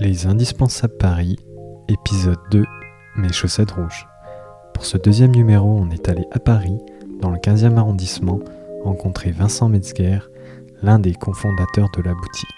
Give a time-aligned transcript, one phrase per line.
[0.00, 1.36] Les Indispensables Paris,
[1.88, 2.64] épisode 2,
[3.16, 4.06] Mes chaussettes rouges.
[4.72, 6.78] Pour ce deuxième numéro, on est allé à Paris,
[7.20, 8.38] dans le 15e arrondissement,
[8.84, 10.20] rencontrer Vincent Metzger,
[10.82, 12.48] l'un des cofondateurs de la boutique.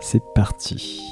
[0.00, 1.02] C'est parti.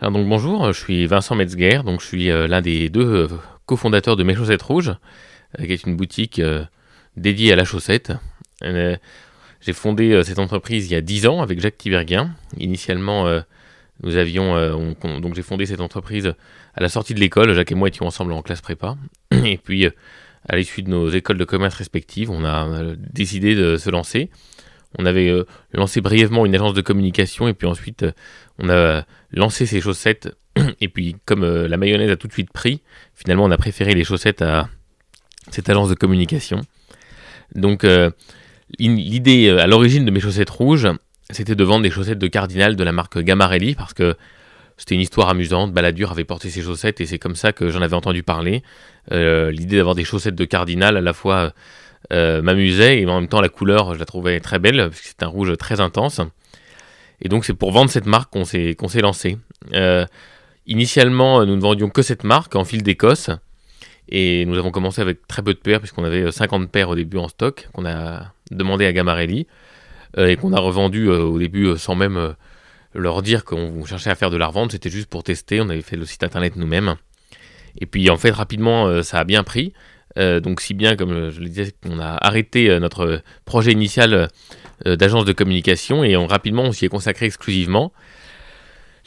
[0.00, 3.28] Alors donc bonjour, je suis Vincent Metzger, donc je suis euh, l'un des deux euh,
[3.64, 4.92] cofondateurs de Mes Chaussettes Rouges,
[5.58, 6.64] qui est une boutique euh,
[7.16, 8.12] dédiée à la chaussette.
[8.64, 8.96] Euh,
[9.60, 12.34] J'ai fondé euh, cette entreprise il y a 10 ans avec Jacques Tiberghien.
[12.58, 13.40] Initialement, euh,
[14.02, 16.34] nous avions euh, on- on- donc j'ai fondé cette entreprise
[16.74, 17.52] à la sortie de l'école.
[17.54, 18.96] Jacques et moi étions ensemble en classe prépa.
[19.32, 19.90] Et puis euh,
[20.48, 24.30] à l'issue de nos écoles de commerce respectives, on a euh, décidé de se lancer.
[24.98, 28.12] On avait euh, lancé brièvement une agence de communication et puis ensuite euh,
[28.58, 30.36] on a lancé ces chaussettes.
[30.80, 32.82] Et puis comme euh, la mayonnaise a tout de suite pris,
[33.14, 34.68] finalement on a préféré les chaussettes à
[35.50, 36.60] cette agence de communication.
[37.54, 38.10] Donc euh,
[38.78, 40.88] l'idée euh, à l'origine de mes chaussettes rouges,
[41.30, 44.16] c'était de vendre des chaussettes de cardinal de la marque Gamarelli parce que
[44.76, 45.72] c'était une histoire amusante.
[45.72, 48.62] Balladur avait porté ses chaussettes et c'est comme ça que j'en avais entendu parler.
[49.12, 51.52] Euh, l'idée d'avoir des chaussettes de cardinal à la fois
[52.10, 55.24] m'amusait et en même temps la couleur je la trouvais très belle parce que c'est
[55.24, 56.20] un rouge très intense.
[57.20, 59.38] Et donc c'est pour vendre cette marque qu'on s'est qu'on s'est lancé.
[60.66, 63.30] Initialement nous ne vendions que cette marque en fil d'Écosse
[64.08, 66.94] et nous avons commencé avec très peu de paires puisqu'on avait euh, 50 paires au
[66.94, 69.46] début en stock qu'on a demandé à Gamarelli
[70.18, 72.32] euh, et qu'on a revendu euh, au début euh, sans même euh,
[72.94, 75.82] leur dire qu'on cherchait à faire de la revente, c'était juste pour tester, on avait
[75.82, 76.94] fait le site internet nous-mêmes.
[77.78, 79.72] Et puis en fait rapidement euh, ça a bien pris,
[80.18, 83.72] Euh, donc si bien comme euh, je le disais qu'on a arrêté euh, notre projet
[83.72, 84.28] initial
[84.86, 87.92] euh, d'agence de communication et on, rapidement on s'y est consacré exclusivement.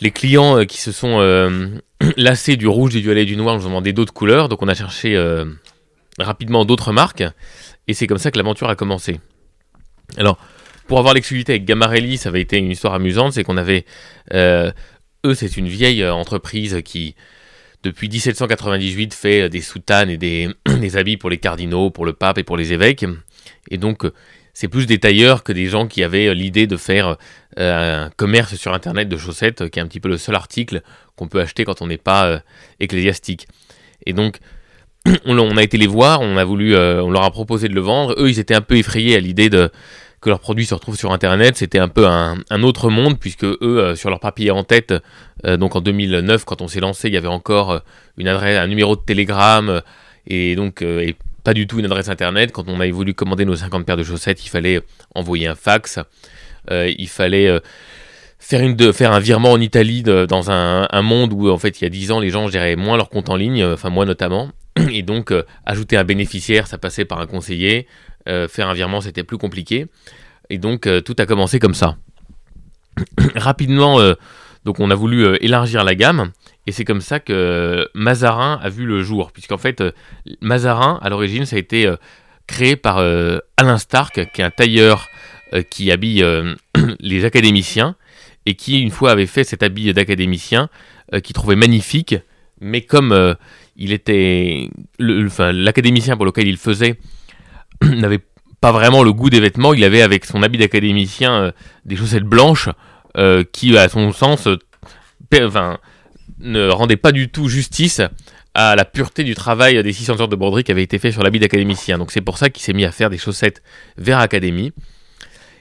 [0.01, 1.67] Les clients euh, qui se sont euh,
[2.17, 4.67] lassés du rouge, du violet et du noir nous ont demandé d'autres couleurs, donc on
[4.67, 5.45] a cherché euh,
[6.17, 7.23] rapidement d'autres marques
[7.87, 9.19] et c'est comme ça que l'aventure a commencé.
[10.17, 10.37] Alors
[10.87, 13.85] pour avoir l'exclusivité avec Gamarelli, ça avait été une histoire amusante, c'est qu'on avait
[14.33, 17.15] eux c'est une vieille entreprise qui
[17.83, 22.43] depuis 1798 fait des soutanes et des, habits pour les cardinaux, pour le pape et
[22.43, 23.05] pour les évêques.
[23.69, 24.03] Et donc,
[24.59, 27.15] c'est plus des tailleurs que des gens qui avaient euh, l'idée de faire
[27.57, 30.35] euh, un commerce sur Internet de chaussettes, euh, qui est un petit peu le seul
[30.35, 30.81] article
[31.15, 32.41] qu'on peut acheter quand on n'est pas
[32.81, 33.47] ecclésiastique.
[34.05, 34.39] Et donc,
[35.25, 38.15] on, a été les voir, on a voulu, on leur a proposé de le vendre.
[38.17, 41.55] Eux, ils étaient un peu effrayés à l'idée que leurs produits se retrouvent sur Internet.
[41.55, 44.93] C'était un peu un, autre monde, puisque eux, sur leur papier en tête,
[45.45, 47.81] donc en 2009, quand on s'est lancé, il y avait encore
[48.17, 49.81] une adresse, un numéro de euh,
[50.27, 50.83] et donc
[51.43, 52.51] pas du tout une adresse internet.
[52.51, 54.81] Quand on avait voulu commander nos 50 paires de chaussettes, il fallait
[55.15, 55.99] envoyer un fax,
[56.71, 57.59] euh, il fallait euh,
[58.39, 61.83] faire, une de, faire un virement en Italie dans un, monde où en fait il
[61.83, 64.05] y a 10 ans les gens géraient moins leur compte en ligne, euh, enfin moi
[64.05, 64.49] notamment,
[64.91, 67.87] et donc euh, ajouter un bénéficiaire ça passait par un conseiller,
[68.27, 69.87] euh, faire un virement c'était plus compliqué,
[70.49, 71.97] et donc euh, tout a commencé comme ça.
[73.35, 74.15] Rapidement, euh,
[74.65, 76.31] donc on a voulu euh, élargir la gamme
[76.69, 79.91] et c'est comme ça que euh, Mazarin a vu le jour, puisqu'en fait euh,
[80.39, 81.95] Mazarin à l'origine ça a été euh,
[82.45, 82.99] créé par
[83.57, 85.07] Alain Stark, qui est un tailleur
[85.71, 86.23] qui habille
[86.99, 87.95] les académiciens
[88.45, 90.69] et qui une fois avait fait cet habit d'académicien
[91.23, 92.15] qu'il trouvait magnifique,
[92.59, 93.35] mais comme
[93.75, 96.99] il était, l'académicien pour lequel il faisait
[97.83, 98.21] n'avait
[98.61, 101.53] pas vraiment le goût des vêtements, il avait avec son habit d'académicien
[101.85, 102.69] des chaussettes blanches
[103.51, 104.47] qui, à son sens,
[106.39, 108.01] ne rendaient pas du tout justice
[108.53, 111.23] à la pureté du travail des 600 heures de broderie qui avait été fait sur
[111.23, 111.97] l'habit d'académicien.
[111.97, 113.61] Donc c'est pour ça qu'il s'est mis à faire des chaussettes
[113.97, 114.73] vers académie.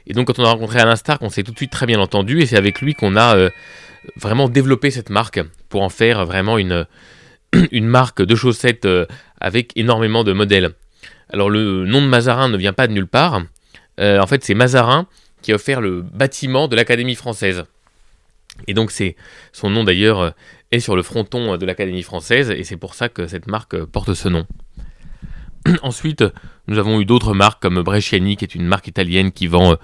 [0.06, 2.00] Et donc quand on a rencontré Alain Stark, on s'est tout de suite très bien
[2.00, 3.50] entendu et c'est avec lui qu'on a euh,
[4.16, 6.87] vraiment développé cette marque pour en faire vraiment une,
[7.72, 9.05] marque de chaussettes euh,
[9.41, 10.71] avec énormément de modèles.
[11.31, 13.43] Alors le nom de Mazarin ne vient pas de nulle part.
[14.00, 15.06] Euh, en fait, c'est Mazarin
[15.43, 17.65] qui a offert le bâtiment de l'Académie française.
[18.66, 19.15] Et donc c'est
[19.53, 20.34] son nom d'ailleurs
[20.70, 24.15] est sur le fronton de l'Académie française et c'est pour ça que cette marque porte
[24.15, 24.47] ce nom.
[25.82, 26.24] Ensuite,
[26.66, 29.76] nous avons eu d'autres marques comme Bresciani, qui est une marque italienne qui vend euh,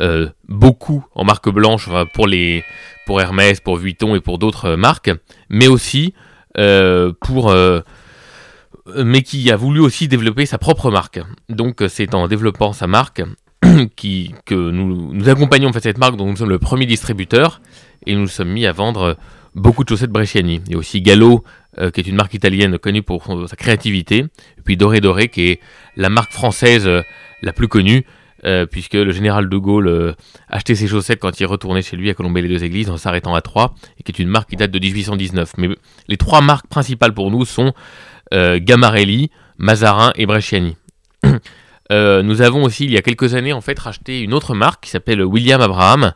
[0.00, 2.64] euh, beaucoup en marque blanche pour, les,
[3.06, 5.10] pour Hermès, pour Vuitton et pour d'autres euh, marques,
[5.48, 6.14] mais aussi
[7.20, 7.54] pour
[8.96, 11.20] mais qui a voulu aussi développer sa propre marque.
[11.48, 13.22] Donc c'est en développant sa marque
[13.62, 17.62] que nous, nous accompagnons cette marque dont nous sommes le premier distributeur
[18.06, 19.16] et nous sommes mis à vendre
[19.54, 20.60] beaucoup de chaussettes Bresciani.
[20.66, 21.44] Il y a aussi Gallo
[21.78, 25.48] euh, qui est une marque italienne connue pour sa créativité, et puis Doré Doré qui
[25.48, 25.60] est
[25.96, 27.00] la marque française euh,
[27.42, 28.04] la plus connue
[28.44, 30.14] euh, puisque le général de Gaulle
[30.48, 33.34] achetait ses chaussettes quand il retournait chez lui à Colombey les deux églises en s'arrêtant
[33.34, 35.52] à Troyes et qui est une marque qui date de 1819.
[35.56, 35.70] Mais
[36.08, 37.72] les trois marques principales pour nous sont
[38.32, 40.76] Gamarelli, Mazarin et Bresciani.
[41.90, 44.90] nous avons aussi, il y a quelques années, en fait, racheté une autre marque qui
[44.90, 46.12] s'appelle William Abraham,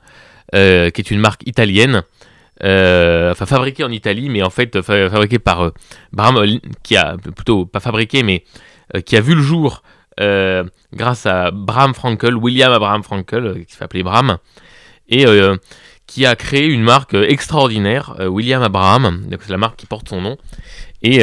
[0.52, 2.02] qui est une marque italienne,
[2.62, 5.72] enfin fabriquée en Italie, mais en fait fabriquée par
[6.12, 8.44] Abraham, qui a plutôt pas fabriqué, mais
[9.04, 9.82] qui a vu le jour
[10.18, 14.38] grâce à Bram Frankel, William Abraham Frankel, qui appeler Bram,
[15.08, 15.24] et
[16.06, 20.36] qui a créé une marque extraordinaire, William Abraham, c'est la marque qui porte son nom,
[21.02, 21.22] et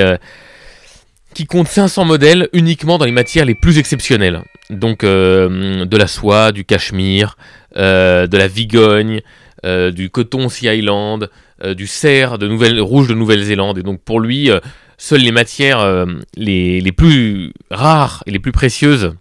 [1.34, 4.44] qui compte 500 modèles uniquement dans les matières les plus exceptionnelles.
[4.70, 7.38] Donc euh, de la soie, du cachemire,
[7.76, 9.22] euh, de la vigogne,
[9.66, 11.30] euh, du coton Sea Island,
[11.78, 13.78] du cerf de Nouvelle, rouge de Nouvelle-Zélande.
[13.78, 14.50] Et donc pour lui,
[14.98, 16.06] seules les matières
[16.36, 19.14] les, les, plus rares et les plus précieuses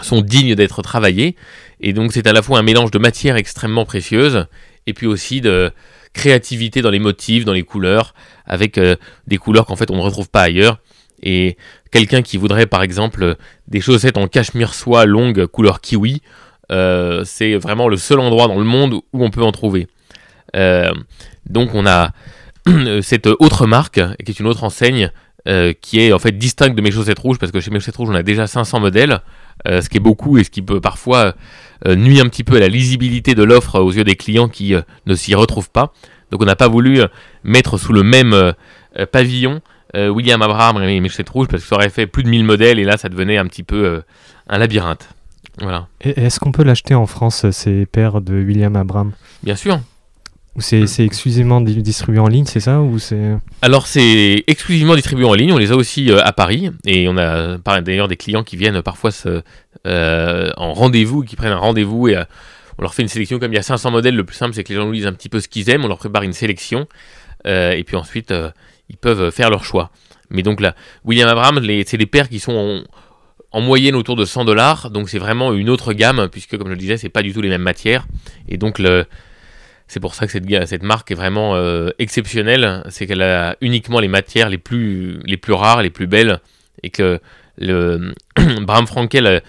[0.00, 1.34] sont dignes d'être travaillées.
[1.80, 4.46] Et donc c'est à la fois un mélange de matières extrêmement précieuses
[4.86, 5.72] et puis aussi de
[6.12, 8.14] créativité dans les motifs, dans les couleurs,
[8.44, 8.78] avec
[9.26, 10.78] des couleurs qu'en fait on ne retrouve pas ailleurs.
[11.22, 11.56] Et
[11.90, 13.36] quelqu'un qui voudrait par exemple
[13.68, 16.22] des chaussettes en cachemire soie longue couleur kiwi,
[16.72, 19.88] euh, c'est vraiment le seul endroit dans le monde où on peut en trouver.
[20.54, 20.92] Euh,
[21.48, 22.10] donc on a
[23.02, 25.10] cette autre marque, qui est une autre enseigne,
[25.48, 27.96] euh, qui est en fait distincte de mes chaussettes rouges, parce que chez mes chaussettes
[27.96, 29.20] rouges on a déjà 500 modèles,
[29.64, 31.34] ce qui est beaucoup et ce qui peut parfois
[31.86, 34.74] nuire un petit peu à la lisibilité de l'offre aux yeux des clients qui
[35.06, 35.92] ne s'y retrouvent pas.
[36.30, 37.00] Donc on n'a pas voulu
[37.42, 38.52] mettre sous le même
[39.12, 39.62] pavillon
[39.94, 42.84] William Abraham et Michel Rouge parce que ça aurait fait plus de 1000 modèles et
[42.84, 44.02] là ça devenait un petit peu
[44.48, 45.15] un labyrinthe.
[45.60, 45.88] Voilà.
[46.00, 49.12] Est-ce qu'on peut l'acheter en France, ces paires de William Abraham?
[49.42, 49.80] Bien sûr.
[50.54, 53.36] Ou c'est exclusivement distribué en ligne, c'est ça ou c'est?
[53.60, 57.18] Alors c'est exclusivement distribué en ligne, on les a aussi euh, à Paris et on
[57.18, 59.10] a d'ailleurs des clients qui viennent parfois
[59.84, 62.16] en rendez-vous, qui prennent un rendez-vous et
[62.78, 64.64] on leur fait une sélection comme il y a 500 modèles, le plus simple c'est
[64.64, 66.32] que les gens nous disent un petit peu ce qu'ils aiment, on leur prépare une
[66.32, 66.86] sélection
[67.44, 68.32] et puis ensuite
[68.88, 69.90] ils peuvent faire leur choix.
[70.30, 70.74] Mais donc là,
[71.04, 72.82] William Abraham, c'est des paires qui sont en,
[73.60, 76.78] moyenne autour de 100 dollars, donc c'est vraiment une autre gamme, puisque comme je le
[76.78, 78.06] disais, c'est pas du tout les mêmes matières.
[78.48, 78.80] Et donc
[79.88, 84.08] c'est pour ça que cette, marque est vraiment euh, exceptionnelle, c'est qu'elle a uniquement les
[84.08, 86.40] matières les plus, rares, les plus belles,
[86.82, 87.20] et que
[87.58, 88.12] le
[88.62, 89.42] Bram Frankel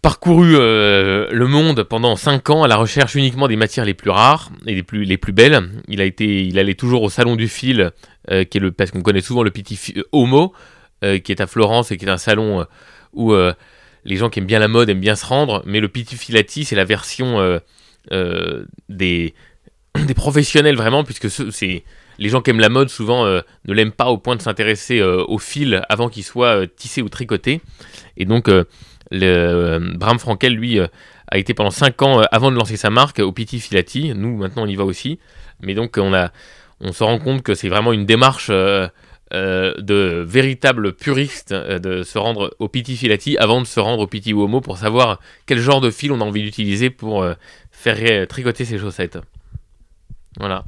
[0.00, 4.10] parcouru euh, le monde pendant 5 ans à la recherche uniquement des matières les plus
[4.10, 5.60] rares et les plus, les plus belles.
[5.88, 7.90] Il, a été, il allait toujours au Salon du Fil,
[8.30, 10.52] euh, qui est le, parce qu'on connaît souvent le Petit Homo,
[11.02, 12.66] qui est à Florence et qui est un salon
[13.12, 13.34] où
[14.04, 16.64] les gens qui aiment bien la mode aiment bien se rendre, mais le Petit Filati,
[16.64, 17.60] c'est la version
[18.88, 19.34] des,
[20.16, 21.84] professionnels vraiment, puisque c'est
[22.18, 25.38] les gens qui aiment la mode souvent ne l'aiment pas au point de s'intéresser au
[25.38, 27.60] fil avant qu'il soit tissé ou tricoté.
[28.16, 28.48] Et donc
[29.12, 30.86] euh, Bram Frankel, lui, euh,
[31.28, 34.12] a été pendant 5 ans euh, avant de lancer sa marque au Piti Filati.
[34.14, 35.18] Nous, maintenant, on y va aussi.
[35.60, 38.50] Mais donc, on se rend compte que c'est vraiment une démarche
[39.32, 44.30] de véritable puriste de se rendre au Piti Filati avant de se rendre au Piti
[44.30, 47.26] Uomo pour savoir quel genre de fil on a envie d'utiliser pour
[47.70, 49.18] faire tricoter ses chaussettes.
[50.38, 50.64] Voilà.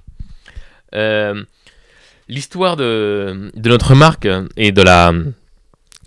[2.29, 5.12] L'histoire de, de, notre marque et de la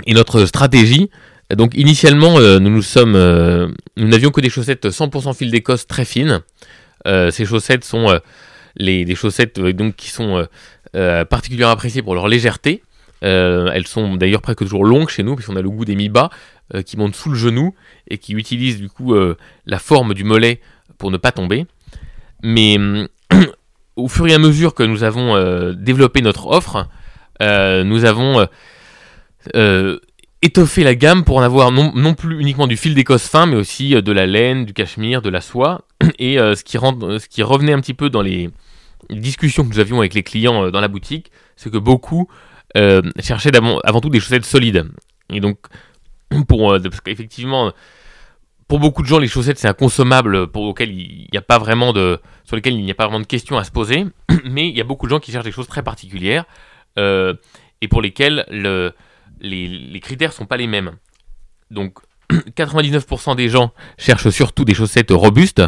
[0.06, 1.10] et notre stratégie,
[1.56, 3.68] donc initialement, euh, nous nous sommes, euh,
[3.98, 6.42] nous n'avions que des chaussettes 100% fil d'Écosse très fines.
[7.06, 8.20] Euh, ces chaussettes sont
[8.76, 10.48] les, des chaussettes donc qui sont
[11.30, 12.84] particulièrement appréciées pour leur légèreté.
[13.22, 16.30] elles sont d'ailleurs presque toujours longues chez nous, puisqu'on a le goût des mi-bas
[16.86, 17.76] qui montent sous le genou
[18.08, 19.16] et qui utilisent du coup
[19.66, 20.62] la forme du mollet
[20.98, 21.66] pour ne pas tomber.
[22.44, 22.78] Mais
[23.96, 26.88] au fur et à mesure que nous avons développé notre offre,
[27.40, 28.48] nous avons
[30.44, 33.96] étoffer la gamme pour en avoir non, plus uniquement du fil d'écosse fin, mais aussi
[33.96, 35.88] euh, de la laine, du cachemire, de la soie.
[36.20, 38.50] Et euh, ce, qui euh, ce qui revenait un petit peu dans les
[39.10, 42.28] discussions que nous avions avec les clients dans la boutique, c'est que beaucoup
[43.20, 44.90] cherchaient avant tout des chaussettes solides.
[45.30, 45.60] Et donc,
[46.48, 47.72] pour, parce qu'effectivement,
[48.68, 52.20] pour beaucoup de gens, les chaussettes, c'est un consommable pour il a pas vraiment de,
[52.46, 54.06] sur lequel il n'y a pas vraiment de questions à se poser.
[54.46, 56.46] Mais il y a beaucoup de gens qui cherchent des choses très particulières
[56.98, 58.94] et pour lesquelles le
[59.44, 60.94] les, les critères sont pas les mêmes.
[61.70, 62.00] Donc
[62.56, 65.62] 99% des gens cherchent surtout des chaussettes robustes.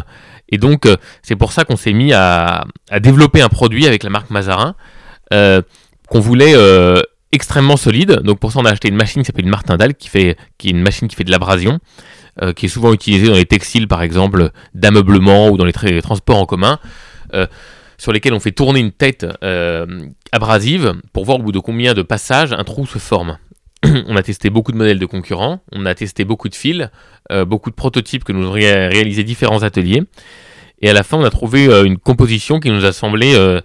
[0.48, 2.64] Et donc, euh, c'est pour ça qu'on s'est mis à,
[3.00, 4.74] développer un produit avec la marque Mazarin
[5.32, 5.62] euh,
[6.08, 8.20] qu'on voulait euh, extrêmement solide.
[8.22, 10.68] Donc, pour ça, on a acheté une machine qui s'appelle une Martindale, qui, fait, qui
[10.68, 11.80] est une machine qui fait de l'abrasion,
[12.54, 16.36] qui est souvent utilisée dans les textiles, par exemple, d'ameublement ou dans les, les, transports
[16.36, 16.78] en commun,
[17.96, 19.26] sur lesquels on fait tourner une tête
[20.32, 23.38] abrasive pour voir au bout de combien de passages un trou se forme.
[24.06, 26.88] on a testé beaucoup de modèles de concurrents, on a testé beaucoup de fils,
[27.30, 30.02] euh, beaucoup de prototypes que nous avons réalisé différents ateliers.
[30.82, 33.60] Et à la fin, on a trouvé euh, une composition qui nous a semblé euh,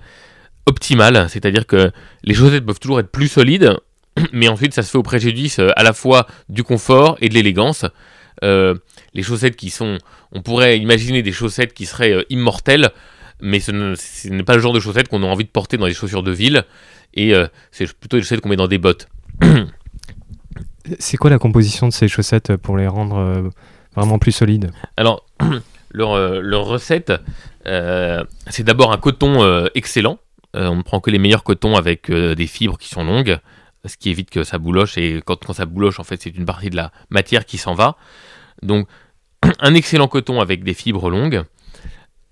[0.66, 1.92] optimale, c'est-à-dire que
[2.24, 3.76] les chaussettes peuvent toujours être plus solides,
[4.34, 7.86] mais ensuite ça se fait au préjudice à la fois du confort et de l'élégance.
[8.42, 9.98] les chaussettes qui sont,
[10.32, 12.90] on pourrait imaginer des chaussettes qui seraient immortelles,
[13.40, 13.72] mais ce
[14.30, 16.32] n'est pas le genre de chaussettes qu'on a envie de porter dans les chaussures de
[16.32, 16.64] ville,
[17.14, 17.34] et
[17.72, 19.08] c'est plutôt des chaussettes qu'on met dans des bottes.
[21.00, 23.50] C'est quoi la composition de ces chaussettes pour les rendre
[23.96, 25.26] vraiment plus solides Alors,
[25.92, 27.14] leur, leur recette,
[27.66, 30.18] c'est d'abord un coton excellent.
[30.54, 33.40] on ne prend que les meilleurs cotons avec des fibres qui sont longues,
[33.86, 34.98] ce qui évite que ça bouloche.
[34.98, 37.74] Et quand, quand ça bouloche, en fait, c'est une partie de la matière qui s'en
[37.74, 37.98] va.
[38.62, 38.88] Donc,
[39.60, 41.44] un excellent coton avec des fibres longues.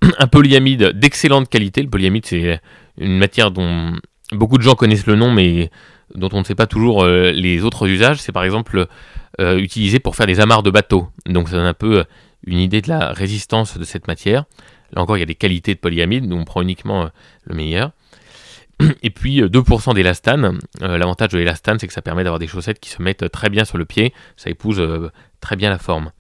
[0.19, 1.81] Un polyamide d'excellente qualité.
[1.81, 2.61] Le polyamide, c'est
[2.97, 3.93] une matière dont
[4.31, 5.71] beaucoup de gens connaissent le nom, mais
[6.15, 8.21] dont on ne sait pas toujours les autres usages.
[8.21, 8.87] C'est par exemple
[9.39, 11.07] utilisé pour faire des amarres de bateaux.
[11.25, 12.03] Donc, ça donne un peu
[12.45, 14.45] une idée de la résistance de cette matière.
[14.93, 17.09] Là encore, il y a des qualités de polyamide, nous on prend uniquement
[17.43, 17.91] le meilleur.
[19.03, 20.59] Et puis 2% d'élastane.
[20.79, 23.65] L'avantage de l'élastane, c'est que ça permet d'avoir des chaussettes qui se mettent très bien
[23.65, 24.13] sur le pied.
[24.35, 24.81] Ça épouse
[25.41, 26.11] très bien la forme.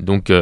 [0.00, 0.32] Donc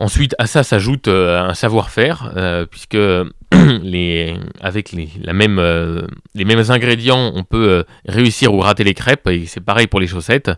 [0.00, 2.96] ensuite à ça s'ajoute un savoir-faire, puisque
[3.82, 9.28] les, avec même, les mêmes ingrédients, on peut réussir ou rater les crêpes.
[9.28, 10.50] Et c'est pareil pour les chaussettes.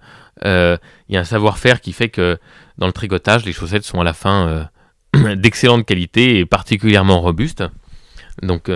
[0.45, 0.79] Il
[1.09, 2.39] y a un savoir-faire qui fait que
[2.79, 4.69] dans le tricotage, les chaussettes sont à la fin
[5.37, 7.65] d'excellente qualité et particulièrement robustes.
[8.43, 8.71] Donc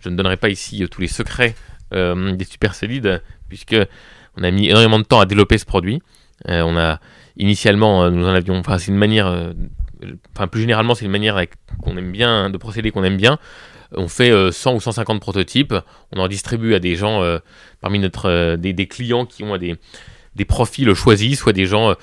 [0.00, 1.54] je ne donnerai pas ici tous les secrets
[1.92, 3.76] des super solides, puisque
[4.36, 6.00] on a mis énormément de temps à développer ce produit.
[6.46, 7.00] on a
[7.36, 9.52] initialement, nous en avions, enfin c'est une manière,
[10.34, 11.40] enfin plus généralement c'est une manière
[11.82, 13.38] qu'on aime bien, de procéder qu'on aime bien.
[13.92, 15.74] On fait 100 ou 150 prototypes,
[16.12, 17.22] on en distribue à des gens
[17.80, 19.76] parmi notre, des, clients qui ont des,
[20.36, 21.94] des profils choisis, soit des gens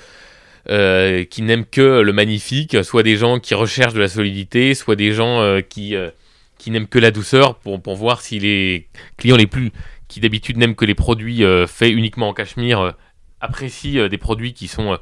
[0.68, 4.96] euh, qui n'aiment que le magnifique, soit des gens qui recherchent de la solidité, soit
[4.96, 6.10] des gens euh, qui, euh,
[6.58, 9.70] qui n'aiment que la douceur pour, pour voir si les clients les plus
[10.08, 12.94] qui d'habitude n'aiment que les produits faits uniquement en cachemire
[13.40, 14.98] apprécient des produits qui sont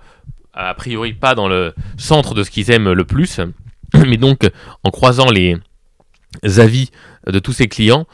[0.54, 3.40] a priori pas dans le centre de ce qu'ils aiment le plus.
[4.06, 4.48] Mais donc
[4.82, 5.56] en croisant les
[6.58, 6.90] avis
[7.26, 8.06] de tous ces clients,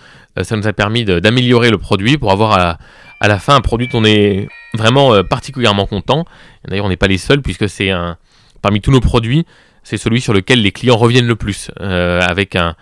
[0.43, 4.01] ça nous a permis d'améliorer le produit pour avoir à, la fin un produit dont
[4.01, 6.25] on est vraiment euh, particulièrement content.
[6.67, 8.17] D'ailleurs, on n'est pas les seuls puisque c'est un
[8.63, 9.47] parmi tous nos produits,
[9.83, 12.75] c'est celui sur lequel les clients reviennent le plus, euh, avec un,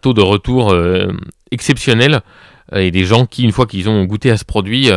[0.00, 1.08] taux de retour euh,
[1.50, 2.20] exceptionnel
[2.74, 4.90] et des gens qui, une fois qu'ils ont goûté à ce produit,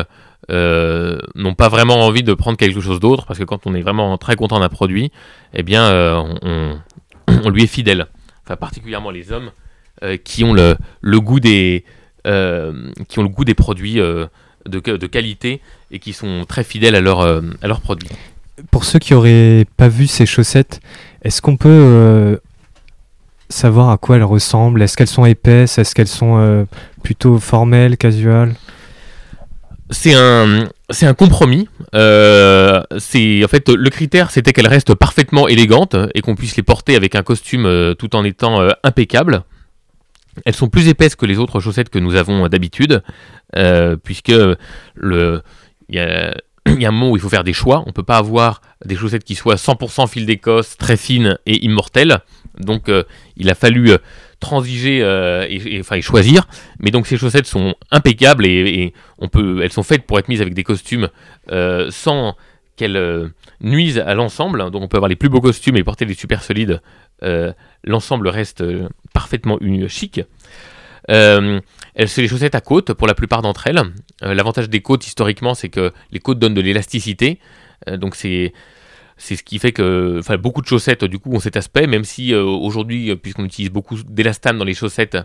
[0.50, 4.18] n'ont pas vraiment envie de prendre quelque chose d'autre parce que quand on est vraiment
[4.18, 5.12] très content d'un produit,
[5.54, 5.92] eh bien,
[6.42, 6.78] on,
[7.28, 8.08] on, lui est fidèle.
[8.44, 9.52] Enfin, particulièrement les hommes
[10.24, 10.78] qui ont le,
[11.20, 11.84] goût des
[12.24, 12.30] qui
[13.20, 14.00] ont le goût des produits
[14.68, 15.62] de, qualité
[15.92, 18.10] et qui sont très fidèles à, leur, euh, à leurs produits.
[18.72, 20.80] Pour ceux qui n'auraient pas vu ces chaussettes,
[21.24, 22.38] est-ce qu'on peut euh,
[23.50, 24.82] savoir à quoi elles ressemblent?
[24.82, 25.78] Est-ce qu'elles sont épaisses?
[25.78, 26.66] Est-ce qu'elles sont euh,
[27.04, 28.56] plutôt formelles, casuales?
[29.90, 31.68] C'est un, c'est un compromis.
[31.94, 36.96] c'est en fait le critère, c'était qu'elles restent parfaitement élégantes et qu'on puisse les porter
[36.96, 39.44] avec un costume tout en étant impeccable.
[40.44, 43.04] Elles sont plus épaisses que les autres chaussettes que nous avons d'habitude,
[43.56, 44.34] euh, puisque
[44.96, 45.42] le,
[45.90, 46.34] il y a,
[46.68, 47.84] un moment où il faut faire des choix.
[47.88, 52.20] On peut pas avoir des chaussettes qui soient 100% fil d'Écosse, très fines et immortelles.
[52.60, 53.04] Donc euh,
[53.38, 53.92] il a fallu
[54.36, 55.00] euh, transiger
[55.50, 56.48] et, enfin, choisir.
[56.80, 60.42] Mais donc ces chaussettes sont impeccables et, on peut, elles sont faites pour être mises
[60.42, 61.10] avec des costumes
[61.90, 62.36] sans
[62.76, 64.70] qu'elles nuisent à l'ensemble.
[64.72, 66.82] Donc on peut avoir les plus beaux costumes et porter des super solides.
[67.84, 68.64] l'ensemble reste
[69.14, 70.22] parfaitement chic.
[71.10, 71.60] Euh,
[72.06, 73.82] c'est les chaussettes à côte pour la plupart d'entre elles.
[74.24, 77.40] Euh, l'avantage des côtes historiquement, c'est que les côtes donnent de l'élasticité.
[77.88, 78.54] Euh, donc c'est
[79.18, 82.04] c'est ce qui fait que enfin, beaucoup de chaussettes du coup ont cet aspect, même
[82.04, 85.18] si euh, aujourd'hui, puisqu'on utilise beaucoup d'élastane dans les chaussettes,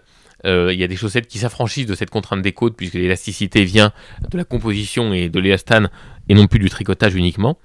[0.44, 3.92] il y a des chaussettes qui s'affranchissent de cette contrainte des côtes, puisque l'élasticité vient
[4.30, 5.90] de la composition et de l'élastane,
[6.30, 7.58] et non plus du tricotage uniquement.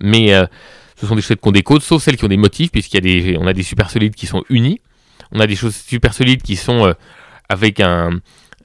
[0.00, 0.30] Mais
[0.96, 2.94] ce sont des chaussettes qui ont des côtes, sauf celles qui ont des motifs, puisqu'il
[2.94, 4.80] y a des, on a des super solides qui sont unis.
[5.32, 6.94] On a des chaussettes super solides qui sont
[7.50, 8.20] avec un,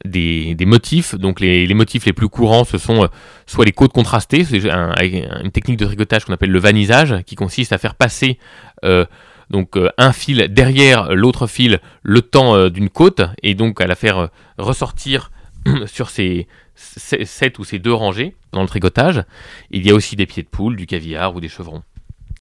[0.05, 1.15] des, motifs.
[1.15, 3.07] Donc les, motifs les plus courants, ce sont euh,
[3.45, 7.73] soit les côtes contrastées, c'est une technique de tricotage qu'on appelle le vanisage, qui consiste
[7.73, 8.37] à faire passer
[8.85, 9.05] euh,
[9.49, 13.95] donc euh, un fil derrière l'autre fil le temps d'une côte, et donc à la
[13.95, 15.31] faire ressortir
[15.85, 19.23] sur ces 7 ou ces deux rangées dans le tricotage.
[19.69, 21.83] Il y a aussi des pieds de poule, du caviar ou des chevrons.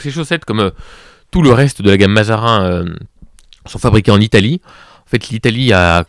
[0.00, 0.70] Ces chaussettes, comme
[1.32, 2.84] tout le reste de la gamme Mazarin,
[3.66, 4.60] sont fabriquées en Italie.
[5.06, 6.04] En fait, l'Italie a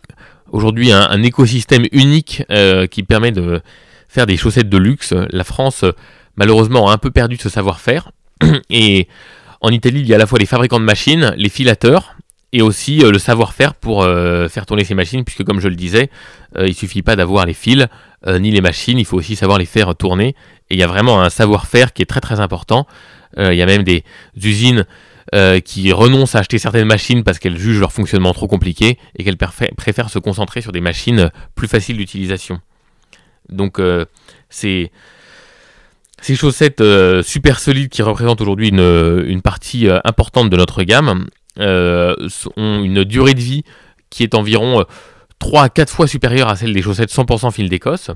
[0.51, 3.61] aujourd'hui un, écosystème unique euh, qui permet de
[4.07, 5.13] faire des chaussettes de luxe.
[5.29, 5.85] La France,
[6.35, 8.11] malheureusement, a un peu perdu ce savoir-faire.
[8.69, 9.07] Et
[9.61, 12.15] en Italie, il y a à la fois les fabricants de machines, les filateurs
[12.51, 16.09] et aussi le savoir-faire pour faire tourner ces machines, puisque comme je le disais,
[16.59, 17.85] il suffit pas d'avoir les fils
[18.27, 20.29] ni les machines, il faut aussi savoir les faire tourner.
[20.71, 22.87] Et il y a vraiment un savoir-faire qui est très très important.
[23.37, 24.03] Il y a même des
[24.35, 24.87] usines
[25.63, 29.37] qui renoncent à acheter certaines machines parce qu'elles jugent leur fonctionnement trop compliqué et qu'elles
[29.37, 32.59] préfèrent se concentrer sur des machines plus faciles d'utilisation.
[33.49, 33.79] Donc
[34.49, 34.91] c'est
[36.21, 41.27] ces chaussettes euh, super solides qui représentent aujourd'hui une, partie euh, importante de notre gamme
[41.59, 42.15] euh,
[42.57, 43.63] ont une durée de vie
[44.09, 44.85] qui est environ
[45.39, 48.11] 3 à 4 fois supérieure à celle des chaussettes 100% fil d'Écosse.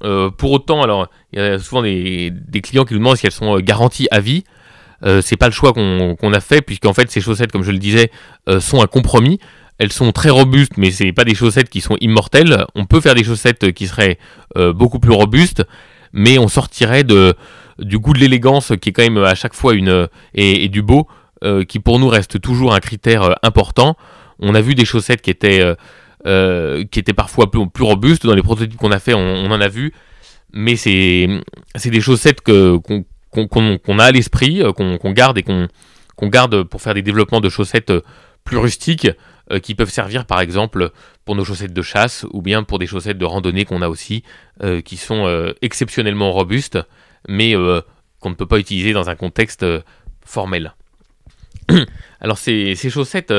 [0.00, 3.32] pour autant, alors il y a souvent des, des clients qui nous demandent si elles
[3.32, 4.44] sont garanties à vie.
[5.20, 8.10] C'est pas le choix qu'on a fait puisqu'en fait ces chaussettes, comme je le disais,
[8.60, 9.38] sont un compromis.
[9.78, 12.64] Elles sont très robustes, mais c'est pas des chaussettes qui sont immortelles.
[12.74, 14.18] On peut faire des chaussettes qui seraient
[14.74, 15.64] beaucoup plus robustes
[16.16, 17.34] mais on sortirait de,
[17.78, 21.06] du goût de l'élégance qui est quand même à chaque fois une et, du beau
[21.44, 23.96] euh, qui pour nous reste toujours un critère euh, important.
[24.38, 25.62] On a vu des chaussettes qui étaient
[26.26, 29.68] euh, qui étaient parfois plus, robustes dans les prototypes qu'on a fait, on, en a
[29.68, 29.92] vu,
[30.52, 31.28] mais c'est
[31.74, 33.04] c'est des chaussettes que qu'on
[33.36, 37.92] a à l'esprit, qu'on garde et qu'on garde pour faire des développements de chaussettes
[38.44, 39.08] plus rustiques
[39.52, 40.90] euh, qui peuvent servir par exemple
[41.24, 44.24] pour nos chaussettes de chasse ou bien pour des chaussettes de randonnée qu'on a aussi,
[44.64, 46.78] euh, qui sont euh, exceptionnellement robustes,
[47.28, 47.54] mais
[48.18, 49.64] qu'on ne peut pas utiliser dans un contexte
[50.24, 50.74] formel.
[52.20, 53.32] Alors ces, chaussettes,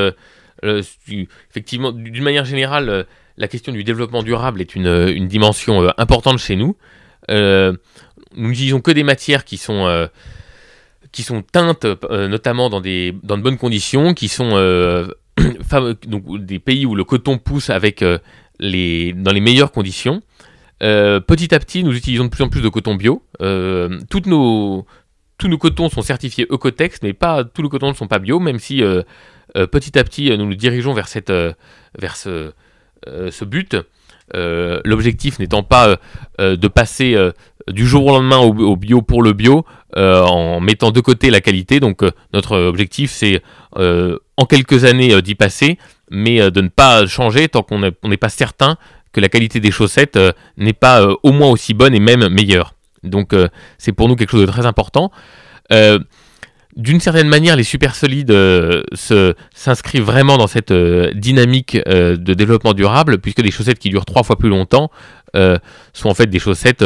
[0.63, 6.77] effectivement, d'une manière générale, la question du développement durable est une dimension importante chez nous.
[8.35, 10.09] Nous n'utilisons que des matières qui sont
[11.11, 14.55] qui sont teintes notamment dans, des, dans de bonnes conditions, qui sont
[16.07, 18.17] donc, des pays où le coton pousse avec, euh,
[18.59, 20.21] les, dans les meilleures conditions.
[20.83, 23.23] Euh, petit à petit, nous utilisons de plus en plus de coton bio.
[23.41, 24.85] Euh, toutes nos,
[25.37, 28.39] tous nos cotons sont certifiés Ecotex, mais pas tous les cotons ne sont pas bio,
[28.39, 28.83] même si
[29.53, 31.31] petit à petit nous nous dirigeons vers, cette,
[31.97, 32.53] vers ce
[33.45, 33.75] but.
[34.33, 35.97] L'objectif n'étant pas
[36.39, 37.15] de passer
[37.69, 41.79] du jour au lendemain au, bio pour le bio en mettant de côté la qualité.
[41.79, 42.01] Donc
[42.33, 43.41] notre objectif c'est
[44.37, 45.77] en quelques années euh, d'y passer,
[46.09, 48.77] mais euh, de ne pas changer tant qu'on n'est pas certain
[49.11, 52.75] que la qualité des chaussettes euh, n'est pas au moins aussi bonne et même meilleure.
[53.03, 53.33] Donc
[53.77, 55.11] c'est pour nous quelque chose de très important.
[56.75, 58.35] d'une certaine manière, les super solides
[59.53, 60.73] s'inscrivent vraiment dans cette
[61.13, 64.89] dynamique de développement durable, puisque des chaussettes qui durent trois fois plus longtemps
[65.33, 66.83] sont en fait des chaussettes,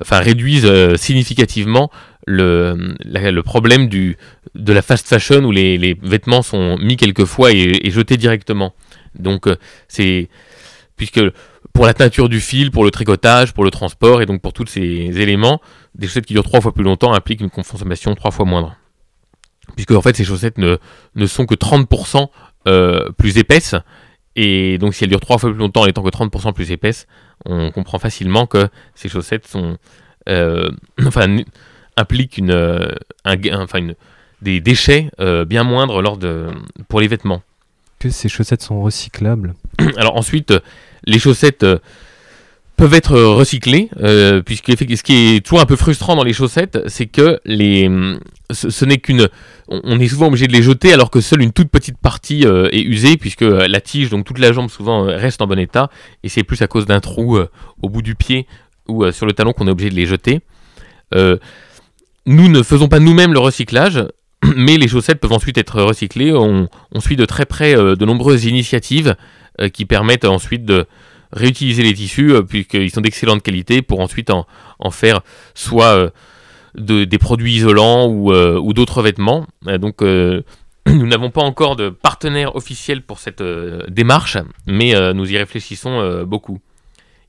[0.00, 1.90] enfin réduisent significativement
[2.26, 4.16] le, problème du,
[4.54, 8.74] de la fast fashion où les, vêtements sont mis quelquefois et, et jetés directement.
[9.18, 9.56] Donc euh,
[9.88, 10.28] c'est
[10.96, 11.20] puisque
[11.72, 14.66] pour la teinture du fil, pour le tricotage, pour le transport et donc pour tous
[14.66, 15.60] ces éléments,
[15.94, 18.76] des chaussettes qui durent trois fois plus longtemps impliquent une consommation trois fois moindre.
[19.76, 20.76] Puisque en fait ces chaussettes ne,
[21.14, 22.28] ne sont que 30%
[22.68, 23.74] euh, plus épaisses
[24.36, 27.06] et donc si elles durent trois fois plus longtemps en étant que 30% plus épaisses,
[27.44, 29.76] on comprend facilement que ces chaussettes sont
[30.28, 30.70] euh,
[31.06, 31.38] enfin
[31.96, 32.88] implique une, euh,
[33.24, 33.94] un, enfin une,
[34.40, 36.48] des déchets euh, bien moindres lors de,
[36.88, 37.42] pour les vêtements.
[37.98, 39.54] Que ces chaussettes sont recyclables
[39.96, 40.54] Alors ensuite,
[41.04, 41.66] les chaussettes
[42.82, 43.90] peuvent être recyclées,
[44.44, 47.88] puisque ce qui est toujours un peu frustrant dans les chaussettes, c'est que les,
[48.50, 49.28] ce, n'est qu'une,
[49.68, 52.82] on est souvent obligé de les jeter alors que seule une toute petite partie est
[52.82, 55.90] usée, puisque la tige, donc toute la jambe souvent reste en bon état,
[56.24, 57.38] et c'est plus à cause d'un trou
[57.82, 58.46] au bout du pied
[58.88, 60.40] ou sur le talon qu'on est obligé de les jeter.
[62.24, 64.04] Nous ne faisons pas nous-mêmes le recyclage,
[64.56, 66.32] mais les chaussettes peuvent ensuite être recyclées.
[66.32, 66.68] On,
[67.00, 69.16] suit de très près euh, de nombreuses initiatives
[69.60, 70.86] euh, qui permettent ensuite de
[71.32, 74.46] réutiliser les tissus, euh, puisqu'ils sont d'excellente qualité, pour ensuite en,
[74.90, 75.20] faire
[75.54, 76.12] soit
[76.74, 79.46] des produits isolants ou, d'autres vêtements.
[79.78, 83.42] donc nous n'avons pas encore de partenaire officiel pour cette
[83.88, 86.58] démarche, mais nous y réfléchissons beaucoup.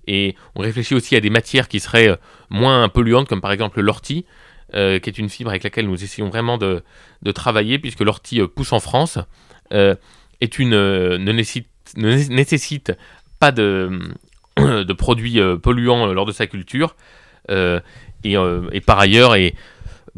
[0.08, 2.18] Et on réfléchit aussi à des matières qui seraient
[2.50, 4.26] moins polluantes, comme par exemple l'ortie,
[4.76, 6.82] euh, qui est une fibre avec laquelle nous essayons vraiment de,
[7.36, 9.20] travailler, puisque l'ortie euh, pousse en France,
[9.72, 9.94] euh,
[10.42, 11.32] est une, ne,
[12.02, 12.92] nécessite
[13.52, 16.96] de, produits polluants lors de sa culture,
[17.50, 19.54] et, par ailleurs, et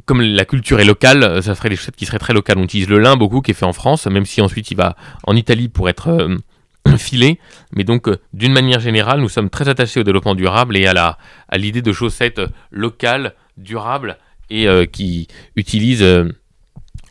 [0.05, 2.57] comme la culture est locale, ça ferait des choses qui seraient très locales.
[2.57, 4.95] On utilise le lin beaucoup qui est fait en France, même si ensuite il va
[5.23, 6.29] en Italie pour être
[6.97, 7.39] filé.
[7.73, 11.17] Mais donc, d'une manière générale, nous sommes très attachés au développement durable et à, la,
[11.49, 14.17] à l'idée de chaussettes locales, durables
[14.49, 16.25] et euh, qui utilise euh,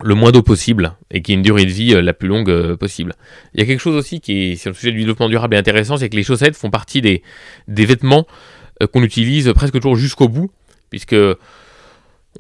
[0.03, 2.75] le moins d'eau possible et qui a une durée de vie euh, la plus longue
[2.77, 3.15] possible.
[3.55, 5.59] Il y a quelque chose aussi qui est sur le sujet du développement durable et
[5.59, 7.23] intéressant, c'est que les chaussettes font partie des,
[7.69, 8.27] des vêtements
[8.93, 10.51] qu'on utilise presque toujours jusqu'au bout,
[10.91, 11.17] puisque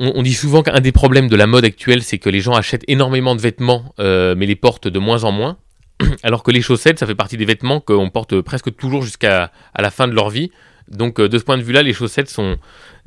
[0.01, 2.83] on, dit souvent qu'un des problèmes de la mode actuelle, c'est que les gens achètent
[2.89, 5.59] énormément de vêtements, mais les portent de moins en moins.
[6.25, 9.81] alors que les chaussettes, ça fait partie des vêtements qu'on porte presque toujours jusqu'à à
[9.81, 10.51] la fin de leur vie.
[10.89, 12.57] Donc de ce point de vue-là, les chaussettes sont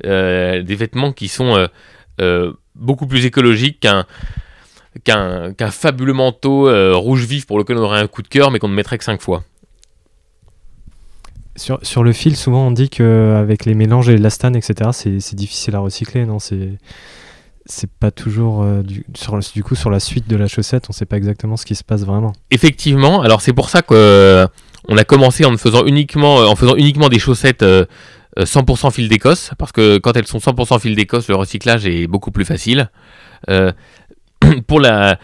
[0.02, 1.68] des vêtements qui sont
[2.78, 4.06] beaucoup plus écologiques qu'un
[5.04, 8.68] qu'un fabuleux manteau rouge vif pour lequel on aurait un coup de cœur mais qu'on
[8.68, 9.44] ne mettrait que 5 fois.
[11.58, 15.74] Sur, sur, le fil, souvent on dit qu'avec les mélanges et l'astane, etc., c'est difficile
[15.74, 16.38] à recycler, non?
[16.38, 20.92] C'est pas toujours euh, du, sur, du coup sur la suite de la chaussette, on
[20.92, 22.32] sait pas exactement ce qui se passe vraiment.
[22.50, 24.46] Effectivement, alors c'est pour ça qu'on euh,
[24.88, 27.64] a commencé en faisant uniquement, euh, en faisant uniquement des chaussettes
[28.38, 32.30] 100% fil d'Écosse, parce que quand elles sont 100% fil d'Écosse, le recyclage est beaucoup
[32.30, 32.90] plus facile.
[34.66, 35.18] pour la,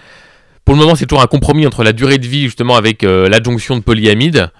[0.64, 3.76] pour le moment, c'est toujours un compromis entre la durée de vie justement avec l'adjonction
[3.76, 4.50] de polyamide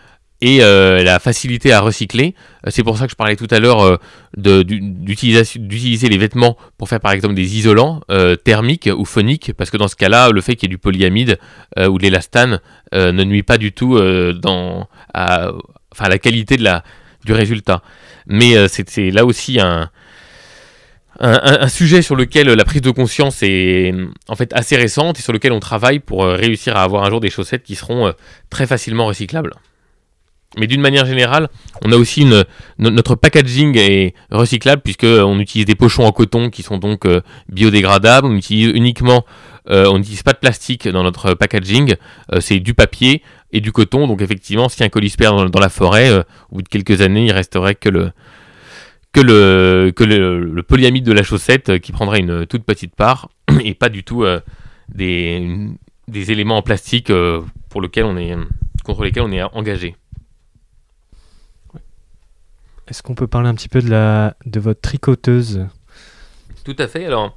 [0.44, 2.34] et euh, la facilité à recycler.
[2.66, 3.96] Euh, c'est pour ça que je parlais tout à l'heure euh,
[4.36, 8.00] d'utiliser les vêtements pour faire par exemple des isolants
[8.44, 11.38] thermiques ou phoniques, parce que dans ce cas-là, le fait qu'il y ait du polyamide
[11.78, 12.60] ou de l'élastane
[12.92, 13.98] ne nuit pas du tout
[15.14, 15.50] à,
[16.00, 16.82] la qualité de la,
[17.24, 17.82] du résultat.
[18.26, 19.90] Mais c'est là aussi un,
[21.20, 23.94] un, sujet sur lequel la prise de conscience est
[24.28, 27.20] en fait assez récente et sur lequel on travaille pour réussir à avoir un jour
[27.20, 28.12] des chaussettes qui seront
[28.50, 29.52] très facilement recyclables.
[30.58, 31.48] Mais d'une manière générale,
[31.84, 32.26] on a aussi
[32.78, 38.26] notre packaging est recyclable puisqu'on utilise des pochons en coton qui sont donc euh, biodégradables.
[38.26, 39.24] On utilise uniquement,
[39.70, 41.94] euh, on n'utilise pas de plastique dans notre packaging.
[42.32, 44.06] Euh, c'est du papier et du coton.
[44.06, 46.10] Donc effectivement, si un colis perd dans, la forêt,
[46.50, 48.12] au bout de quelques années, il resterait que le,
[50.62, 53.28] polyamide de la chaussette qui prendrait une toute petite part
[53.64, 54.24] et pas du tout
[54.88, 55.68] des,
[56.06, 57.12] des éléments en plastique
[57.68, 58.36] pour lequel on est
[58.84, 59.96] contre lesquels on est engagé.
[62.88, 65.66] Est-ce qu'on peut parler un petit peu de, la, de votre tricoteuse?
[66.64, 67.06] Tout à fait.
[67.06, 67.34] Alors,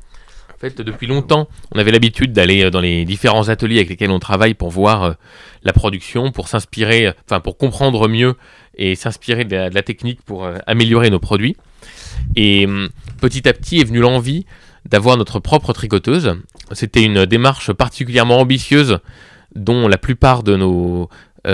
[0.58, 4.10] en fait, depuis longtemps, on avait l'habitude d'aller euh, dans les différents ateliers avec lesquels
[4.10, 5.14] on travaille pour voir euh,
[5.62, 8.36] la production, pour s'inspirer, euh, enfin, pour comprendre mieux
[8.76, 11.56] et s'inspirer de, la technique pour améliorer nos produits.
[12.36, 12.90] Et hum,
[13.22, 14.46] petit à petit est venue l'envie
[14.86, 16.36] d'avoir notre propre tricoteuse.
[16.72, 19.00] C'était une démarche particulièrement ambitieuse
[19.56, 21.10] dont la plupart de nos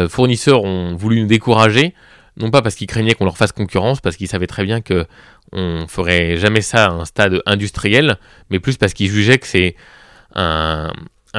[0.09, 1.93] fournisseurs ont voulu nous décourager
[2.37, 5.05] non pas parce qu'ils craignaient qu'on leur fasse concurrence, parce qu'ils savaient très bien que
[5.51, 8.17] on ferait jamais ça à un stade industriel,
[8.49, 9.75] mais plus parce qu'ils jugeaient que c'est
[10.35, 10.91] un,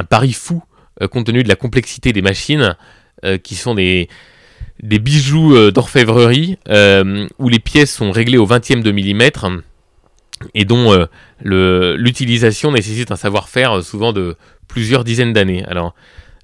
[0.08, 0.62] pari fou
[1.02, 2.76] euh, compte tenu de la complexité des machines
[3.24, 4.08] euh, qui sont des,
[4.80, 6.58] bijoux euh, d'orfèvrerie
[7.38, 9.46] où les pièces sont réglées au 20e de millimètre
[10.54, 11.06] et dont
[11.40, 14.36] l'utilisation nécessite un savoir-faire souvent de
[14.68, 15.64] plusieurs dizaines d'années.
[15.64, 15.94] Alors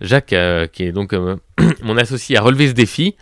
[0.00, 0.34] Jacques,
[0.72, 1.14] qui est donc
[1.82, 3.14] mon associé, a relevé ce défi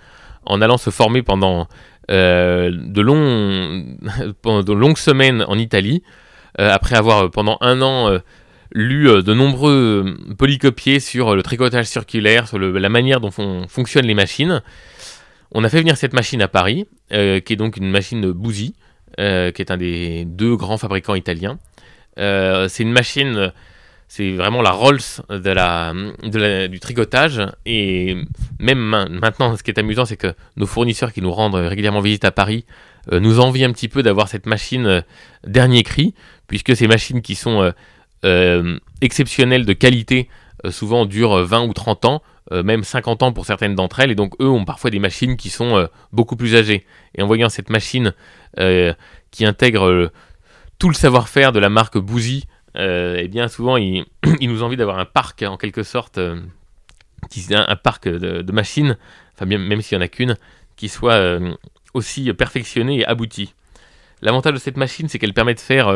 [0.45, 1.69] en allant se former pendant,
[2.11, 3.03] euh, de,
[4.63, 6.03] de longues semaines en Italie,
[6.59, 8.19] euh, après avoir euh, pendant un an
[8.73, 13.31] lu de nombreux polycopiés sur le tricotage circulaire, sur la manière dont
[13.67, 14.63] fonctionnent les machines.
[15.53, 18.75] On a fait venir cette machine à Paris, qui est donc une machine Bouzy,
[19.17, 21.59] qui est un des deux grands fabricants italiens.
[22.19, 23.53] c'est une machine
[24.09, 25.93] c'est vraiment la Rolls de la,
[26.69, 27.43] du tricotage.
[27.67, 28.17] Et
[28.59, 28.79] même
[29.21, 32.33] maintenant, ce qui est amusant, c'est que nos fournisseurs qui nous rendent régulièrement visite à
[32.33, 32.65] Paris
[33.13, 35.01] euh, nous envient un petit peu d'avoir cette machine euh,
[35.47, 36.15] dernier cri,
[36.47, 37.73] puisque ces machines qui sont
[38.25, 40.29] euh, exceptionnelles de qualité,
[40.71, 44.35] souvent durent 20 ou 30 ans, même 50 ans pour certaines d'entre elles, et donc
[44.41, 46.85] eux ont parfois des machines qui sont beaucoup plus âgées.
[47.15, 48.13] Et en voyant cette machine
[48.57, 50.11] qui intègre
[50.79, 52.47] tout le savoir-faire de la marque Bouzy,
[52.79, 54.05] euh, et bien souvent, il,
[54.41, 56.41] nous envie d'avoir un parc, en quelque sorte, euh,
[57.51, 58.97] un parc de, machines,
[59.35, 60.37] enfin, même s'il n'y en a qu'une,
[60.77, 61.55] qui soit euh,
[61.95, 63.55] aussi perfectionné et abouti.
[64.23, 65.93] L'avantage de cette machine, c'est qu'elle permet de faire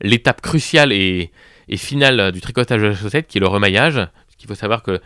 [0.00, 1.32] l'étape cruciale et,
[1.76, 4.00] finale du tricotage de la chaussette, qui est le remaillage.
[4.40, 5.00] Il faut savoir que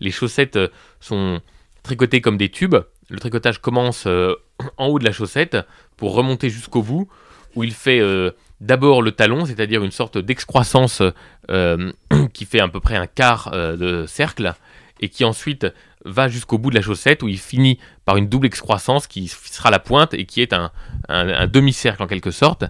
[0.00, 0.58] les chaussettes
[0.98, 1.40] sont
[1.82, 2.76] tricotées comme des tubes.
[3.10, 4.06] Le tricotage commence
[4.78, 5.58] en haut de la chaussette
[5.98, 7.06] pour remonter jusqu'au bout,
[7.54, 8.00] où il fait
[8.60, 11.02] d'abord le talon, c'est-à-dire une sorte d'excroissance
[11.50, 11.92] euh,
[12.32, 14.54] qui fait à peu près un quart euh, de cercle,
[15.00, 15.66] et qui ensuite
[16.04, 19.70] va jusqu'au bout de la chaussette, où il finit par une double excroissance qui sera
[19.70, 20.70] la pointe et qui est un,
[21.46, 22.64] demi-cercle en quelque sorte.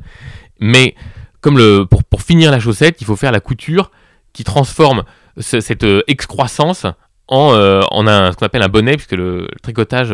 [0.60, 0.94] Mais
[1.40, 3.90] comme le, pour, finir la chaussette, il faut faire la couture
[4.32, 5.04] qui transforme
[5.38, 6.86] cette euh, excroissance
[7.26, 10.12] en, un, ce qu'on appelle un bonnet, puisque le, tricotage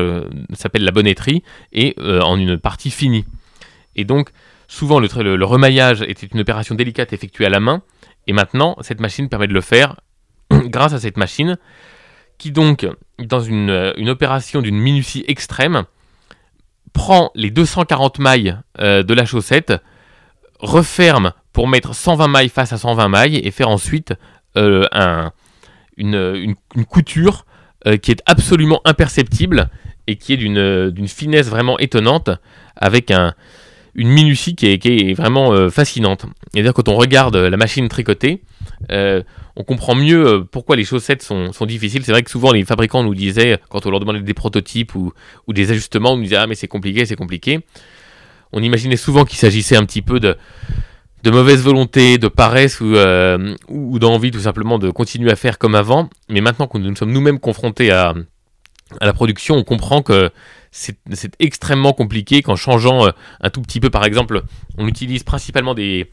[0.53, 3.25] s'appelle la bonnetterie, et en une partie finie.
[3.95, 4.31] Et donc,
[4.69, 7.83] Souvent, le, remaillage était une opération délicate effectuée à la main,
[8.27, 9.97] et maintenant, cette machine permet de le faire
[10.51, 11.57] grâce à cette machine,
[12.39, 12.87] qui donc,
[13.19, 15.85] dans une, euh, opération d'une minutie extrême,
[16.93, 19.75] prend les 240 mailles euh, de la chaussette,
[20.59, 24.15] referme pour mettre 120 mailles face à 120 mailles, et faire ensuite
[24.57, 24.85] euh,
[25.97, 26.57] une,
[26.89, 27.47] couture
[28.03, 29.69] qui est absolument imperceptible
[30.09, 32.31] et qui est d'une finesse vraiment étonnante,
[32.75, 33.33] avec un,
[33.97, 36.27] une minutie qui est, vraiment fascinante.
[36.53, 38.43] C'est-à-dire quand on regarde la machine tricotée,
[38.91, 42.05] on comprend mieux pourquoi les chaussettes sont, difficiles.
[42.05, 45.13] C'est vrai que souvent les fabricants nous disaient, quand on leur demandait des prototypes ou,
[45.47, 47.61] ou des ajustements, on nous disait Ah mais c'est compliqué, c'est compliqué.
[48.53, 50.37] On imaginait souvent qu'il s'agissait un petit peu de,
[51.25, 56.09] mauvaise volonté, de paresse euh, ou, d'envie tout simplement de continuer à faire comme avant.
[56.29, 58.15] Mais maintenant que nous sommes nous-mêmes confrontés à,
[59.01, 60.31] la production, on comprend que
[60.71, 60.97] c'est
[61.39, 64.43] extrêmement compliqué qu'en changeant euh, un tout petit peu, par exemple,
[64.77, 66.11] on utilise principalement des,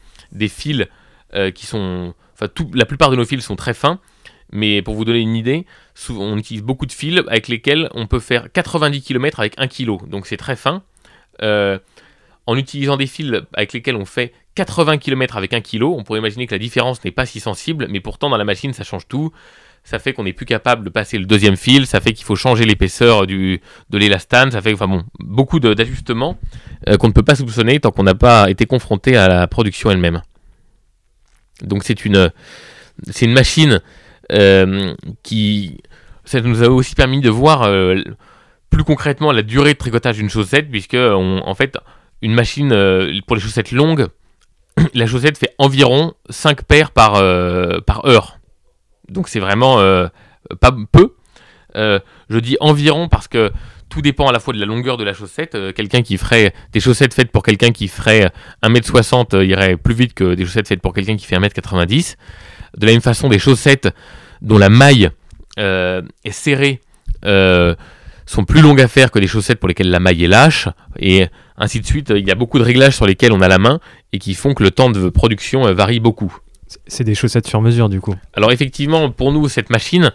[0.48, 0.86] fils
[1.34, 2.14] euh, qui sont...
[2.34, 4.00] Enfin, la plupart de nos fils sont très fins.
[4.52, 5.66] Mais pour vous donner une idée,
[6.10, 10.08] on utilise beaucoup de fils avec lesquels on peut faire 90 km avec 1 kg.
[10.08, 10.82] Donc c'est très fin
[12.46, 16.18] en utilisant des fils avec lesquels on fait 80 km avec 1 kg, on pourrait
[16.18, 19.08] imaginer que la différence n'est pas si sensible, mais pourtant dans la machine ça change
[19.08, 19.32] tout.
[19.84, 22.36] Ça fait qu'on n'est plus capable de passer le deuxième fil, ça fait qu'il faut
[22.36, 23.58] changer l'épaisseur de
[23.92, 26.38] l'élastane, ça fait enfin bon, beaucoup d'ajustements
[26.88, 29.90] euh, qu'on ne peut pas soupçonner tant qu'on n'a pas été confronté à la production
[29.90, 30.22] elle-même.
[31.62, 32.30] Donc c'est une,
[33.20, 33.82] une machine
[34.32, 35.82] euh, qui
[36.24, 38.02] ça nous a aussi permis de voir euh,
[38.70, 41.76] plus concrètement la durée de tricotage d'une chaussette, puisque en fait
[42.22, 42.70] une machine
[43.26, 44.06] pour les chaussettes longues,
[44.94, 47.22] la chaussette fait environ 5 paires par,
[47.84, 48.38] par heure.
[49.08, 50.08] Donc c'est vraiment euh,
[50.60, 51.14] pas peu.
[51.74, 53.52] je dis environ parce que
[53.88, 55.56] tout dépend à la fois de la longueur de la chaussette.
[55.74, 60.34] quelqu'un qui ferait des chaussettes faites pour quelqu'un qui ferait 1m60 irait plus vite que
[60.34, 62.16] des chaussettes faites pour quelqu'un qui fait 1m90.
[62.76, 63.88] De la même façon, des chaussettes
[64.42, 65.10] dont la maille
[65.56, 66.80] est serrée
[68.26, 71.26] sont plus longues à faire que des chaussettes pour lesquelles la maille est lâche, et
[71.56, 72.12] ainsi de suite.
[72.14, 73.80] Il y a beaucoup de réglages sur lesquels on a la main
[74.12, 76.36] et qui font que le temps de production euh, varie beaucoup.
[76.86, 78.14] C'est des chaussettes sur mesure du coup.
[78.34, 80.12] Alors effectivement, pour nous, cette machine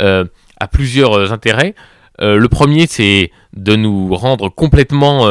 [0.00, 0.24] euh,
[0.58, 1.74] a plusieurs euh, intérêts.
[2.18, 5.26] le premier, c'est de nous rendre complètement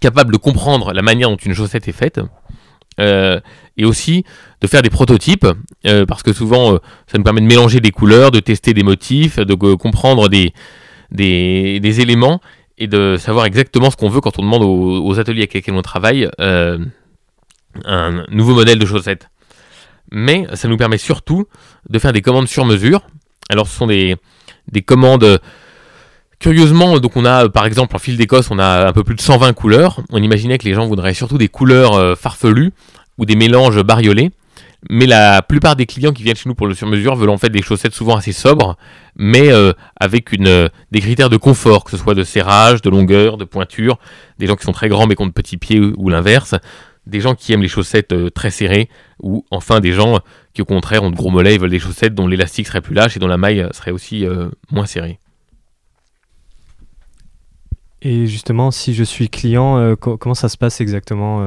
[0.00, 2.20] capable de comprendre la manière dont une chaussette est faite.
[2.98, 4.24] et aussi
[4.60, 5.46] de faire des prototypes,
[6.06, 9.54] parce que souvent ça nous permet de mélanger des couleurs, de tester des motifs, de
[9.74, 10.52] comprendre des,
[11.14, 12.40] des, éléments
[12.78, 15.82] et de savoir exactement ce qu'on veut quand on demande aux, ateliers avec lesquels on
[15.82, 16.78] travaille euh,
[17.84, 19.28] un nouveau modèle de chaussettes.
[20.10, 21.46] Mais ça nous permet surtout
[21.88, 23.02] de faire des commandes sur mesure.
[23.50, 24.16] Alors ce sont des,
[24.70, 25.40] des commandes...
[26.40, 29.20] Curieusement, donc on a par exemple en fil d'Écosse, on a un peu plus de
[29.20, 30.00] 120 couleurs.
[30.10, 32.72] On imaginait que les gens voudraient surtout des couleurs euh, farfelues
[33.16, 34.30] ou des mélanges bariolés.
[34.90, 37.48] Mais la plupart des clients qui viennent chez nous pour le sur-mesure veulent en fait
[37.48, 38.76] des chaussettes souvent assez sobres,
[39.16, 42.90] mais euh, avec une, euh, des critères de confort, que ce soit de serrage, de
[42.90, 43.98] longueur, de pointure,
[44.38, 46.54] des gens qui sont très grands mais qui ont de petits pieds ou, l'inverse,
[47.06, 48.88] des gens qui aiment les chaussettes euh, très serrées,
[49.20, 50.20] ou enfin des gens
[50.52, 52.94] qui au contraire ont de gros mollets et veulent des chaussettes dont l'élastique serait plus
[52.94, 54.26] lâche et dont la maille serait aussi
[54.70, 55.18] moins serrée.
[58.02, 61.40] Et justement, si je suis client, comment ça se passe exactement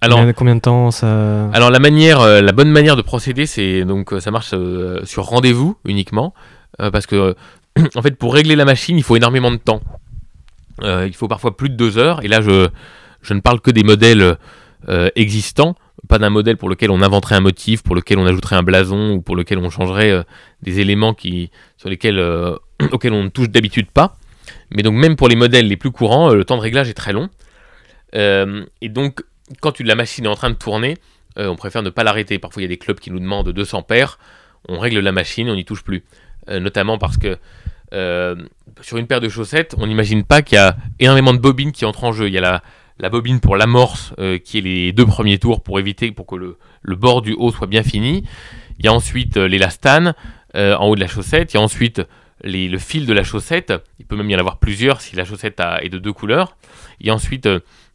[0.00, 3.84] alors, combien, de temps ça Alors la manière, euh, la bonne manière de procéder, c'est
[3.84, 6.34] donc euh, ça marche euh, sur rendez-vous uniquement,
[6.78, 7.34] parce que
[7.96, 9.80] en fait pour régler la machine, il faut énormément de temps.
[10.82, 12.68] il faut parfois plus de deux heures, et là je,
[13.28, 14.36] je ne parle que des modèles
[15.16, 15.74] existants,
[16.08, 19.12] pas d'un modèle pour lequel on inventerait un motif, pour lequel on ajouterait un blason
[19.12, 20.24] ou pour lequel on changerait
[20.62, 22.18] des éléments qui, sur lesquels,
[22.92, 24.16] auxquels on ne touche d'habitude pas.
[24.70, 27.12] Mais donc même pour les modèles les plus courants, le temps de réglage est très
[27.12, 27.28] long.
[28.14, 29.22] et donc
[29.60, 30.96] quand la machine est en train de tourner,
[31.38, 32.38] euh, on préfère ne pas l'arrêter.
[32.38, 34.18] Parfois, il y a des clubs qui nous demandent 200 paires.
[34.68, 36.04] On règle la machine, on n'y touche plus.
[36.48, 37.38] Euh, notamment parce que
[37.92, 38.36] euh,
[38.80, 41.84] sur une paire de chaussettes, on n'imagine pas qu'il y a énormément de bobines qui
[41.84, 42.28] entrent en jeu.
[42.28, 42.62] Il y a la,
[43.10, 44.12] bobine pour l'amorce,
[44.44, 47.66] qui est les deux premiers tours pour éviter pour que le, bord du haut soit
[47.66, 48.24] bien fini.
[48.78, 50.14] Il y a ensuite l'élastane
[50.54, 51.54] en haut de la chaussette.
[51.54, 52.02] Il y a ensuite
[52.42, 53.72] le fil de la chaussette.
[54.00, 56.56] Il peut même y en avoir plusieurs si la chaussette est de deux couleurs.
[57.00, 57.48] Il y a ensuite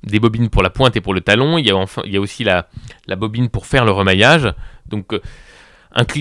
[0.03, 1.57] des bobines pour la pointe et pour le talon.
[1.57, 2.67] Il y a, enfin, il y a aussi la,
[3.07, 4.53] la bobine pour faire le remaillage.
[4.87, 5.19] Donc, euh,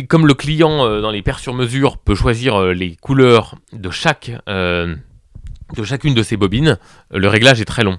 [0.09, 3.91] comme le client euh, dans les paires sur mesure peut choisir euh, les couleurs de,
[3.91, 6.79] chaque, de chacune de ces bobines,
[7.11, 7.99] le réglage est très long.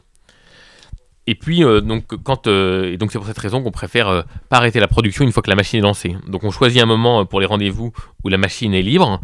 [1.26, 4.90] Et puis, donc, quand, et donc c'est pour cette raison qu'on préfère pas arrêter la
[4.90, 6.18] production une fois que la machine est lancée.
[6.28, 9.22] Donc, on choisit un moment pour les rendez-vous où la machine est libre.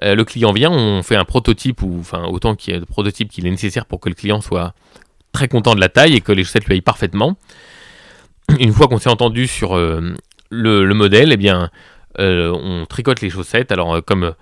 [0.00, 3.30] le client vient, on fait un prototype, ou enfin autant qu'il y ait de prototypes
[3.30, 4.72] qu'il est nécessaire pour que le client soit
[5.34, 7.36] très content de la taille et que les chaussettes lui aillent parfaitement.
[8.58, 10.14] Une fois qu'on s'est entendu sur euh,
[10.50, 11.70] le, modèle, eh bien,
[12.18, 13.72] euh, on tricote les chaussettes.
[13.72, 14.34] Alors, euh, comme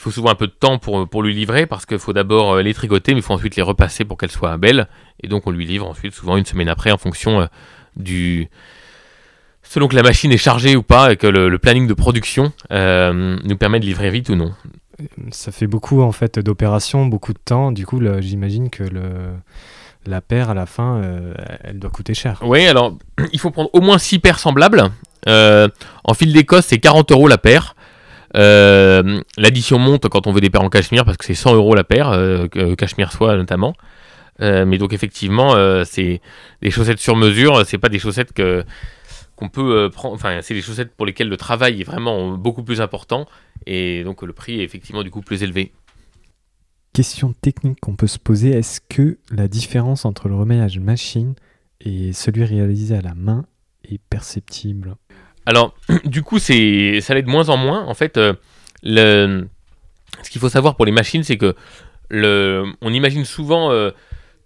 [0.00, 2.56] il faut souvent un peu de temps pour, pour lui livrer, parce qu'il faut d'abord
[2.56, 4.88] les tricoter, mais il faut ensuite les repasser pour qu'elles soient belles.
[5.22, 7.46] Et donc, on lui livre ensuite, souvent une semaine après, en fonction
[7.96, 8.48] du,
[9.62, 13.56] selon que la machine est chargée ou pas et que le, planning de production nous
[13.58, 14.54] permet de livrer vite ou non.
[15.32, 17.70] Ça fait beaucoup en fait d'opérations, beaucoup de temps.
[17.70, 19.02] Du coup, j'imagine que le,
[20.06, 21.02] la paire à la fin,
[21.62, 22.40] elle doit coûter cher.
[22.42, 22.96] Oui, alors
[23.34, 24.82] il faut prendre au moins 6 paires semblables.
[25.26, 27.74] en fil d'Écosse, c'est 40 euros la paire.
[28.36, 31.74] Euh, l'addition monte quand on veut des paires en cachemire parce que c'est 100 euros
[31.74, 33.74] la paire, euh, cachemire soie notamment.
[34.40, 36.20] Euh, mais donc effectivement, c'est
[36.62, 38.64] des chaussettes sur mesure, c'est pas des chaussettes que
[39.36, 40.14] qu'on peut prendre.
[40.14, 43.26] Enfin, c'est des chaussettes pour lesquelles le travail est vraiment beaucoup plus important
[43.66, 45.72] et donc le prix est effectivement du coup plus élevé.
[46.92, 51.34] Question technique qu'on peut se poser est-ce que la différence entre le remaillage machine
[51.80, 53.44] et celui réalisé à la main
[53.84, 54.96] est perceptible?
[55.50, 57.84] Alors, du coup, ça l'est de moins en moins.
[57.86, 58.34] En fait, euh,
[58.84, 61.54] ce qu'il faut savoir pour les machines, c'est que
[62.12, 63.90] on imagine souvent euh,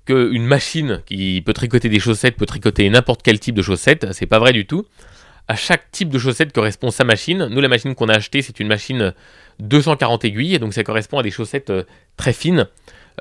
[0.07, 4.07] qu'une machine qui peut tricoter des chaussettes peut tricoter n'importe quel type de chaussettes.
[4.13, 4.87] C'est pas vrai du tout.
[5.47, 7.49] À chaque type de chaussette correspond sa machine.
[7.51, 9.13] Nous, la machine qu'on a achetée, c'est une machine
[9.61, 11.85] 240 aiguilles, donc ça correspond à des chaussettes euh,
[12.17, 12.67] très fines.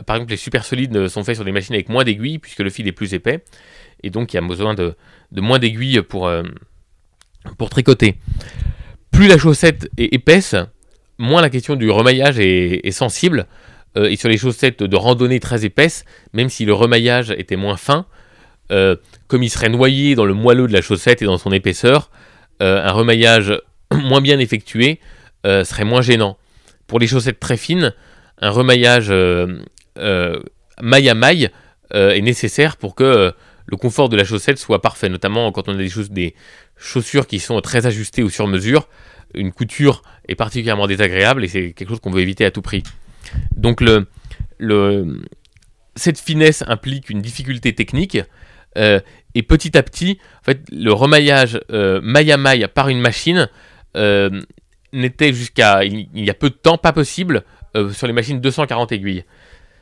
[0.06, 2.70] Par exemple, les super solides sont faits sur des machines avec moins d'aiguilles, puisque le
[2.70, 3.44] fil est plus épais.
[4.04, 4.96] Et donc, il y a besoin de
[5.32, 6.32] moins d'aiguilles pour,
[7.58, 8.16] pour tricoter.
[9.12, 10.56] Plus la chaussette est épaisse,
[11.18, 13.48] moins la question du remaillage est, sensible.
[13.96, 16.04] Euh, et sur les chaussettes de randonnée très épaisses,
[16.34, 18.08] même si le remaillage était moins fin,
[18.72, 18.96] euh,
[19.28, 22.10] comme il serait noyé dans le moelleux de la chaussette et dans son épaisseur,
[22.64, 23.54] euh, un remaillage
[23.94, 25.00] moins bien effectué
[25.46, 26.38] serait moins gênant.
[26.88, 27.94] Pour les chaussettes très fines,
[28.40, 29.12] un remaillage
[30.82, 31.50] maille à maille
[31.92, 33.34] est nécessaire pour que
[33.66, 36.36] le confort de la chaussette soit parfait, notamment quand on a des, des
[36.78, 38.88] chaussures qui sont très ajustées ou sur mesure.
[39.34, 42.84] Une couture est particulièrement désagréable et c'est quelque chose qu'on veut éviter à tout prix.
[43.56, 43.84] Donc
[45.96, 48.20] cette finesse implique une difficulté technique
[48.78, 49.00] euh,
[49.36, 53.50] et petit à petit, en fait, le remaillage euh, maille à maille par une machine
[53.96, 54.42] euh,
[54.92, 57.44] n'était jusqu'à il, y a peu de temps pas possible
[57.92, 59.24] sur les machines 240 aiguilles.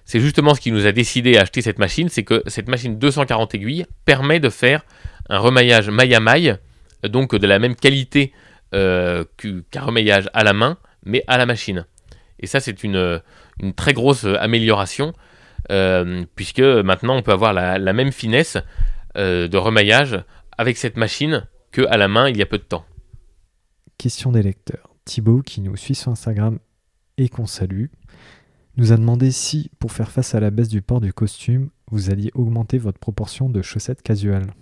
[0.05, 2.97] C'est justement ce qui nous a décidé à acheter cette machine, c'est que cette machine
[2.97, 4.83] 240 aiguilles permet de faire
[5.29, 6.57] un remaillage maille à maille,
[7.03, 8.33] donc de la même qualité
[8.73, 11.85] euh, qu'un remaillage à la main, mais à la machine.
[12.39, 13.21] Et ça, c'est une,
[13.75, 15.13] très grosse amélioration,
[15.71, 18.57] euh, puisque maintenant on peut avoir la, même finesse
[19.17, 20.23] euh, de remaillage
[20.57, 22.85] avec cette machine que à la main il y a peu de temps.
[23.97, 24.89] Question des lecteurs.
[25.05, 26.59] Thibaut, qui nous suit sur Instagram
[27.17, 27.87] et qu'on salue,
[28.77, 32.09] nous a demandé si, pour faire face à la baisse du port du costume, vous
[32.09, 34.53] alliez augmenter votre proportion de chaussettes casuales.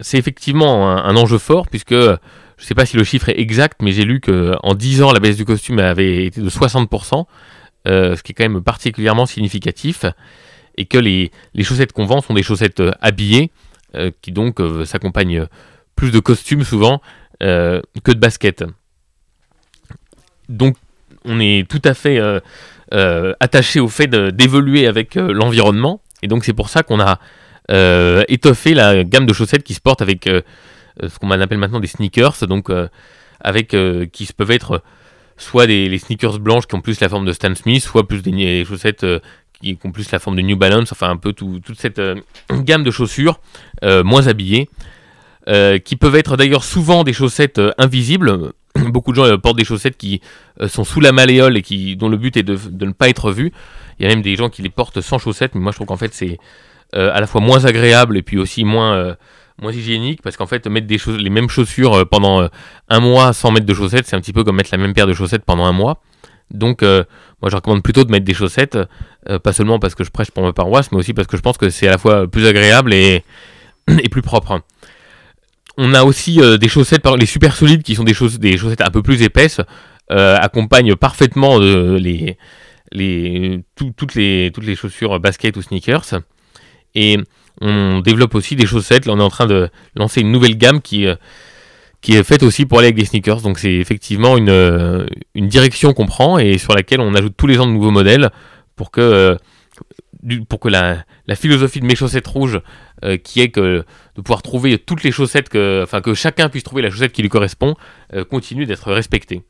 [0.00, 2.16] C'est effectivement un, enjeu fort, puisque je ne
[2.58, 5.36] sais pas si le chiffre est exact, mais j'ai lu qu'en 10 ans, la baisse
[5.36, 7.24] du costume avait été de 60%,
[7.88, 10.04] euh, ce qui est quand même particulièrement significatif,
[10.76, 13.50] et que les, chaussettes qu'on vend sont des chaussettes euh, habillées,
[13.96, 15.46] euh, qui donc s'accompagnent
[15.96, 17.00] plus de costumes souvent
[17.40, 18.64] que de baskets.
[20.48, 20.76] Donc
[21.24, 22.40] on est tout à fait euh,
[22.92, 26.00] attaché au fait d'évoluer avec euh, l'environnement.
[26.22, 27.18] Et donc c'est pour ça qu'on a
[27.70, 31.86] euh, étoffé la gamme de chaussettes qui se portent avec ce qu'on appelle maintenant des
[31.86, 32.70] sneakers, donc
[33.40, 33.76] avec
[34.12, 34.82] qui peuvent être
[35.36, 38.22] soit des les sneakers blanches qui ont plus la forme de Stan Smith, soit plus
[38.22, 39.06] des, chaussettes
[39.60, 42.00] qui ont plus la forme de New Balance, enfin un peu toute cette
[42.50, 43.38] gamme de chaussures
[43.82, 44.68] moins habillées,
[45.46, 48.52] qui peuvent être d'ailleurs souvent des chaussettes invisibles.
[48.92, 50.20] Beaucoup de gens portent des chaussettes qui
[50.60, 53.32] euh, sont sous la malléole et qui, dont le but est de, ne pas être
[53.32, 53.52] vu.
[53.98, 55.88] Il y a même des gens qui les portent sans chaussettes, mais moi je trouve
[55.88, 56.38] qu'en fait c'est
[56.94, 59.14] euh, à la fois moins agréable et puis aussi moins, euh,
[59.60, 62.48] moins hygiénique parce qu'en fait mettre les mêmes chaussures pendant
[62.88, 65.06] un mois sans mettre de chaussettes, c'est un petit peu comme mettre la même paire
[65.06, 66.00] de chaussettes pendant un mois.
[66.50, 68.78] Donc moi je recommande plutôt de mettre des chaussettes,
[69.42, 71.58] pas seulement parce que je prêche pour ma paroisse, mais aussi parce que je pense
[71.58, 73.24] que c'est à la fois plus agréable et
[74.10, 74.60] plus propre.
[75.80, 79.02] On a aussi des chaussettes, les super solides qui sont des, des chaussettes un peu
[79.02, 79.60] plus épaisses.
[80.10, 81.98] Euh, accompagne parfaitement euh,
[83.76, 86.22] toutes, les, chaussures basket ou sneakers.
[86.94, 87.18] Et
[87.60, 89.04] on développe aussi des chaussettes.
[89.04, 91.14] Là, on est en train de lancer une nouvelle gamme qui, euh,
[92.08, 93.42] est faite aussi pour aller avec des sneakers.
[93.42, 97.66] Donc, c'est effectivement une, direction qu'on prend et sur laquelle on ajoute tous les ans
[97.66, 98.30] de nouveaux modèles
[98.76, 99.36] pour que,
[100.22, 102.60] la philosophie de mes chaussettes rouges,
[103.22, 103.84] qui est que
[104.18, 107.22] de pouvoir trouver toutes les chaussettes, que, enfin, que chacun puisse trouver la chaussette qui
[107.22, 107.76] lui correspond,
[108.28, 109.42] continue d'être respectée.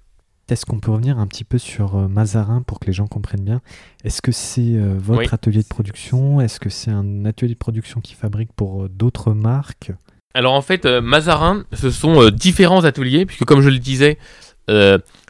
[0.48, 3.44] Est-ce qu'on peut revenir un petit peu sur euh, Mazarin pour que les gens comprennent
[3.44, 3.60] bien?
[4.02, 6.40] Est-ce que c'est euh, votre atelier de production?
[6.40, 9.92] Est-ce que c'est un atelier de production qui fabrique pour euh, d'autres marques?
[10.32, 14.18] Alors en fait, Mazarin, ce sont différents ateliers, puisque comme je le disais,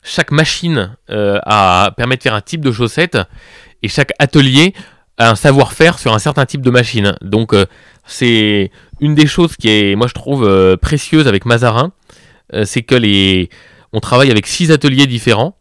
[0.02, 3.16] chaque machine a, permet de faire un type de chaussette,
[3.82, 4.74] et chaque atelier
[5.16, 7.14] a un savoir-faire sur un certain type de machine.
[7.22, 7.54] Donc
[8.04, 8.70] c'est
[9.00, 11.92] une des choses qui est, moi je trouve, précieuse avec Mazarin,
[12.64, 13.48] c'est que les,
[13.92, 15.56] on travaille avec six ateliers différents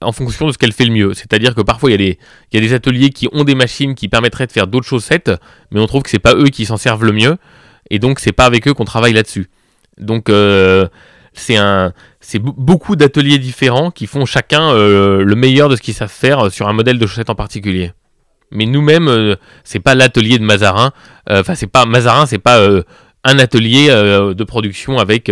[0.00, 1.14] en fonction de ce qu'elle fait le mieux.
[1.14, 2.18] C'est-à-dire que parfois il y, a des,
[2.52, 5.30] il y a des ateliers qui ont des machines qui permettraient de faire d'autres chaussettes,
[5.70, 7.36] mais on trouve que c'est pas eux qui s'en servent le mieux,
[7.90, 9.50] et donc c'est pas avec eux qu'on travaille là-dessus.
[9.98, 10.88] Donc euh,
[11.34, 15.94] c'est un, c'est beaucoup d'ateliers différents qui font chacun euh, le meilleur de ce qu'ils
[15.94, 17.92] savent faire sur un modèle de chaussette en particulier.
[18.50, 20.92] Mais nous-mêmes, euh, c'est pas l'atelier de Mazarin.
[21.28, 22.58] Enfin, c'est pas Mazarin, c'est pas
[23.22, 25.30] un atelier de production avec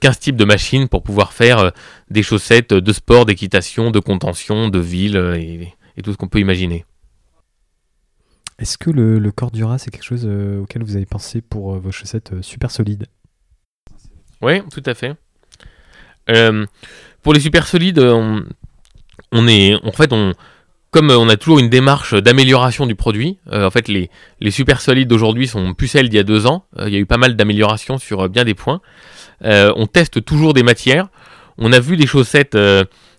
[0.00, 1.70] 15 types de machines pour pouvoir faire
[2.10, 6.84] des chaussettes de sport, d'équitation, de contention, de ville et, tout ce qu'on peut imaginer.
[8.58, 12.32] Est-ce que le, le Cordura, c'est quelque chose auquel vous avez pensé pour vos chaussettes
[12.42, 13.06] super solides?
[14.40, 15.14] Oui, tout à fait.
[16.30, 16.66] Euh,
[17.22, 20.34] pour les super solides, on, est, en fait, on,
[20.92, 24.80] comme on a toujours une démarche d'amélioration du produit, euh, en fait, les, les super
[24.80, 26.66] solides d'aujourd'hui sont plus celles d'il y a deux ans.
[26.78, 28.80] Euh, il y a eu pas mal d'améliorations sur bien des points.
[29.42, 31.08] on teste toujours des matières.
[31.58, 32.56] On a vu des chaussettes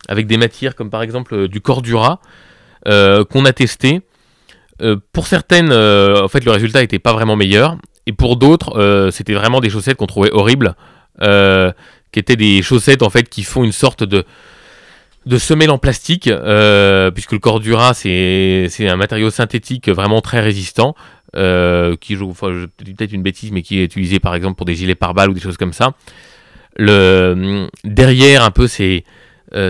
[0.08, 2.22] avec des matières comme par exemple du Cordura
[2.86, 4.02] qu'on a testé.
[5.12, 7.78] pour certaines, en fait, le résultat n'était pas vraiment meilleur.
[8.06, 10.76] Et pour d'autres, c'était vraiment des chaussettes qu'on trouvait horribles.
[11.22, 11.72] Euh,
[12.12, 14.24] qui étaient des chaussettes en fait qui font une sorte de
[15.26, 20.96] de semelle en plastique, euh, puisque le Cordura c'est un matériau synthétique vraiment très résistant,
[21.36, 25.30] euh, qui peut-être une bêtise, mais qui est utilisé par exemple pour des gilets pare-balles
[25.30, 25.94] ou des choses comme ça.
[26.76, 29.04] Le derrière un peu c'est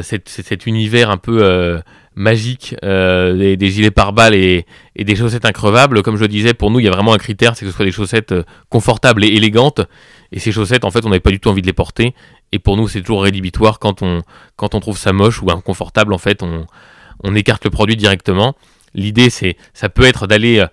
[0.01, 1.81] cet, univers un peu
[2.15, 6.01] magique des, gilets pare-balles et, et, des chaussettes increvables.
[6.03, 7.85] Comme je disais, pour nous, il y a vraiment un critère, c'est que ce soit
[7.85, 8.33] des chaussettes
[8.69, 9.81] confortables et élégantes
[10.33, 12.15] et ces chaussettes, en fait, on n'avait pas du tout envie de les porter.
[12.51, 14.23] Et pour nous, c'est toujours rédhibitoire quand on,
[14.55, 16.11] quand on trouve ça moche ou inconfortable.
[16.11, 16.65] En fait, on,
[17.23, 18.55] on écarte le produit directement.
[18.95, 20.65] L'idée, c'est, ça peut être d'aller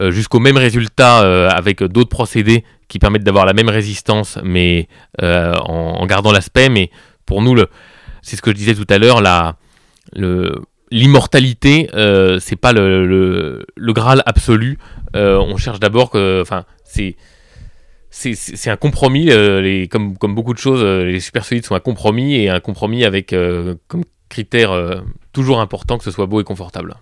[0.00, 4.88] euh, jusqu'au même résultat euh, avec d'autres procédés qui permettent d'avoir la même résistance, mais
[5.22, 6.68] euh, en, gardant l'aspect.
[6.68, 6.90] Mais
[7.24, 7.68] pour nous, le,
[8.20, 9.56] c'est ce que je disais tout à l'heure, la,
[10.90, 11.88] l'immortalité,
[12.40, 13.06] c'est pas le,
[13.76, 14.78] le, Graal absolu.
[15.14, 17.16] on cherche d'abord que, enfin, c'est
[18.14, 21.74] c'est un compromis, euh, les, comme, comme, beaucoup de choses, euh, les super solides sont
[21.74, 25.02] un compromis et un compromis avec euh, comme critère
[25.32, 26.96] toujours important que ce soit beau et confortable.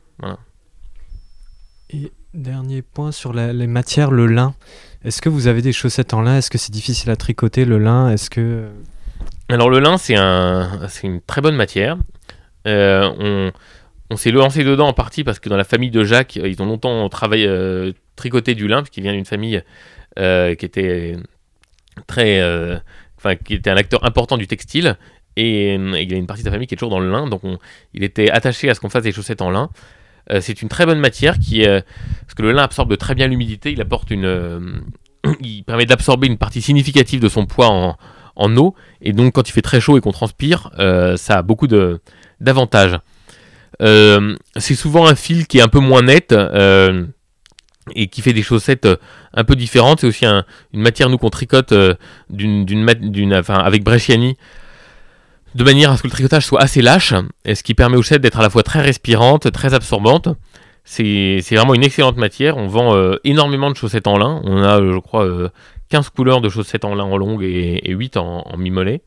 [1.91, 4.55] Et dernier point sur les matières, le lin.
[5.05, 6.37] Est-ce que vous avez des chaussettes en lin?
[6.39, 8.11] Est-ce que c'est difficile à tricoter le lin?
[8.11, 8.69] Est-ce que
[9.49, 11.97] alors le lin c'est un, une très bonne matière.
[12.67, 13.51] on,
[14.11, 16.67] on s'est lancé dedans en partie parce que dans la famille de Jacques, ils ont
[16.67, 19.63] longtemps travaillé, tricoté du lin, puisqu'il vient d'une famille
[20.19, 21.17] euh, qui était
[22.07, 22.79] très, euh,
[23.45, 24.97] qui était un acteur important du textile.
[25.37, 27.27] Et euh, il a une partie de sa famille qui est toujours dans le lin,
[27.29, 27.41] donc
[27.95, 29.71] il était attaché à ce qu'on fasse des chaussettes en lin.
[30.41, 33.81] c'est une très bonne matière qui, parce que le lin absorbe très bien l'humidité, il
[33.81, 34.83] apporte une,
[35.41, 37.97] il permet d'absorber une partie significative de son poids
[38.37, 40.71] en, eau, et donc quand il fait très chaud et qu'on transpire,
[41.17, 42.99] ça a beaucoup d'avantages.
[43.81, 46.35] c'est souvent un fil qui est un peu moins net
[47.95, 48.87] et qui fait des chaussettes
[49.35, 50.01] un peu différentes.
[50.01, 50.45] C'est aussi une
[50.81, 51.95] matière, nous, qu'on tricote euh,
[52.31, 54.37] d'une, enfin, avec Bresciani,
[55.55, 57.15] de manière à ce que le tricotage soit assez lâche,
[57.45, 60.29] et ce qui permet aux chaussettes d'être à la fois très respirantes, très absorbantes.
[60.85, 62.57] C'est, vraiment une excellente matière.
[62.57, 64.41] On vend euh, énormément de chaussettes en lin.
[64.45, 65.29] On a, je crois,
[65.91, 69.03] 15 couleurs de chaussettes en lin en longue et, 8 en, en mi-mollet.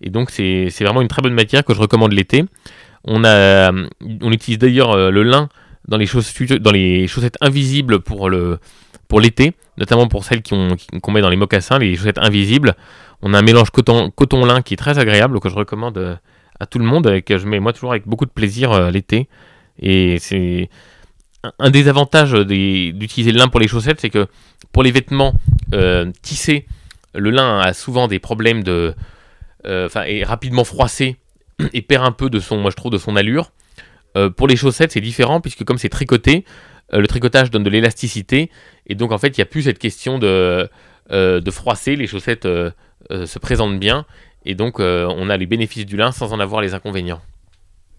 [0.00, 2.44] Et donc, c'est, vraiment une très bonne matière que je recommande l'été.
[3.04, 3.22] On,
[4.32, 5.48] utilise d'ailleurs le lin
[5.88, 8.58] dans les chaussettes invisibles pour le
[9.12, 12.74] pour l'été, notamment pour celles qu'on qui met dans les mocassins, les chaussettes invisibles.
[13.20, 16.16] On a un mélange coton, coton lin qui est très agréable que je recommande euh,
[16.58, 18.90] à tout le monde, et que je mets moi toujours avec beaucoup de plaisir euh,
[18.90, 19.28] l'été.
[19.78, 20.70] Et c'est
[21.58, 24.28] un des avantages d'utiliser le lin pour les chaussettes, c'est que
[24.72, 25.34] pour les vêtements
[25.74, 26.64] euh, tissés,
[27.14, 28.94] le lin a souvent des problèmes de,
[29.66, 31.18] enfin, est rapidement froissé
[31.74, 33.52] et perd un peu de son, moi je trouve, de son allure.
[34.36, 36.46] Pour les chaussettes, c'est différent puisque comme c'est tricoté,
[37.00, 38.50] le tricotage donne de l'élasticité
[38.86, 40.68] et donc en fait, il n'y a plus cette question de,
[41.10, 41.96] euh, de froisser.
[41.96, 44.04] Les chaussettes se présentent bien
[44.44, 47.20] et donc on a les bénéfices du lin sans en avoir les inconvénients.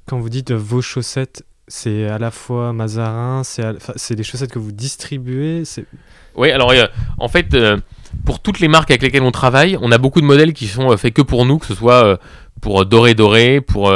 [0.08, 4.74] Quand vous dites vos chaussettes, c'est à la fois Mazarin, c'est des chaussettes que vous
[4.74, 5.64] distribuez
[6.36, 6.74] Oui, alors
[7.18, 7.56] en fait,
[8.26, 10.96] pour toutes les marques avec lesquelles on travaille, on a beaucoup de modèles qui sont
[10.98, 12.20] faits que pour nous, que ce soit
[12.62, 13.94] pour Doré Doré, pour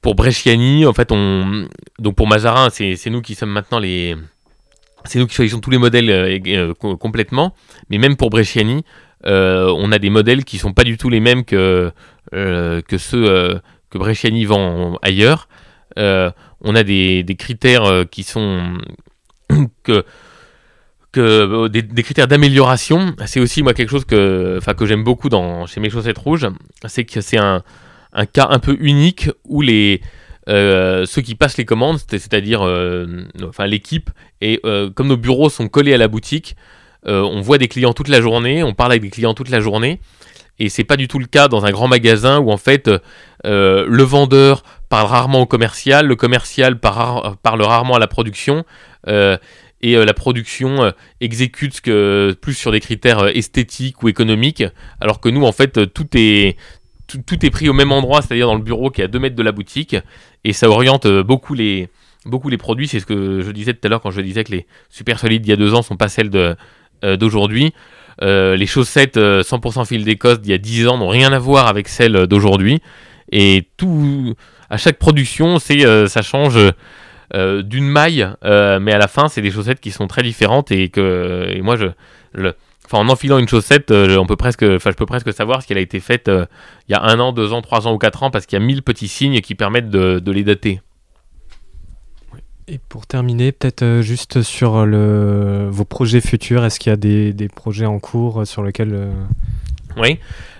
[0.00, 1.68] pour Bresciani, en fait, on
[1.98, 4.16] donc pour Mazarin, c'est nous qui sommes maintenant les
[5.04, 7.54] c'est nous qui choisissons tous les modèles euh, euh, complètement,
[7.90, 8.84] mais même pour Bresciani,
[9.26, 11.92] euh, on a des modèles qui sont pas du tout les mêmes que
[12.30, 15.48] que ceux que Bresciani vend ailleurs.
[15.96, 18.78] on a des, des critères qui sont
[19.82, 20.04] que
[21.10, 25.80] que des, critères d'amélioration, c'est aussi moi quelque chose que, que j'aime beaucoup dans, chez
[25.80, 26.46] mes chaussettes rouges,
[26.86, 27.62] c'est que c'est un,
[28.18, 30.00] un, cas un peu unique où les,
[30.46, 32.62] ceux qui passent les commandes, c'est-à-dire
[33.42, 34.10] enfin, l'équipe,
[34.40, 34.60] et
[34.94, 36.56] comme nos bureaux sont collés à la boutique,
[37.04, 40.00] on voit des clients toute la journée, on parle avec des clients toute la journée,
[40.58, 42.90] et c'est pas du tout le cas dans un grand magasin où en fait
[43.46, 48.64] euh, le vendeur parle rarement au commercial, le commercial parle rarement à la production.
[49.06, 49.36] Euh,
[49.80, 54.64] et euh, la production exécute ce que, plus sur des critères esthétiques ou économiques,
[55.00, 56.56] alors que nous, en fait, tout est,
[57.08, 59.36] tout, est pris au même endroit, c'est-à-dire dans le bureau qui est à 2 mètres
[59.36, 59.96] de la boutique,
[60.44, 61.88] et ça oriente beaucoup les,
[62.24, 62.86] beaucoup les produits.
[62.86, 65.42] C'est ce que je disais tout à l'heure quand je disais que les super solides
[65.42, 66.30] d'il y a deux ans sont pas celles
[67.02, 67.72] d'aujourd'hui.
[68.22, 71.38] Euh, les chaussettes 100% euh, fil d'Écosse d'il y a 10 ans n'ont rien à
[71.38, 72.80] voir avec celles d'aujourd'hui.
[73.30, 74.34] Et tout,
[74.70, 76.58] à chaque production, euh, ça change
[77.34, 81.60] d'une maille, mais à la fin, c'est des chaussettes qui sont très différentes et que
[81.60, 81.86] moi, je,
[82.32, 82.54] le,
[82.90, 85.78] enfin, en enfilant une chaussette, on peut presque, enfin, je peux presque savoir ce qu'elle
[85.78, 88.30] a été faite il y a un an, deux ans, trois ans ou quatre ans,
[88.30, 90.80] parce qu'il y a mille petits signes qui permettent de les dater.
[92.70, 96.96] Et pour terminer, peut-être euh, juste sur le, vos projets futurs, est-ce qu'il y a
[96.96, 98.92] des, des, projets en cours sur lesquels...
[98.92, 99.12] Euh,
[99.96, 100.18] oui.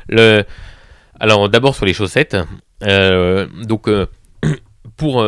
[0.09, 0.43] Le...
[1.21, 2.37] Alors d'abord sur les chaussettes.
[2.83, 3.91] Euh, donc
[4.97, 5.23] pour,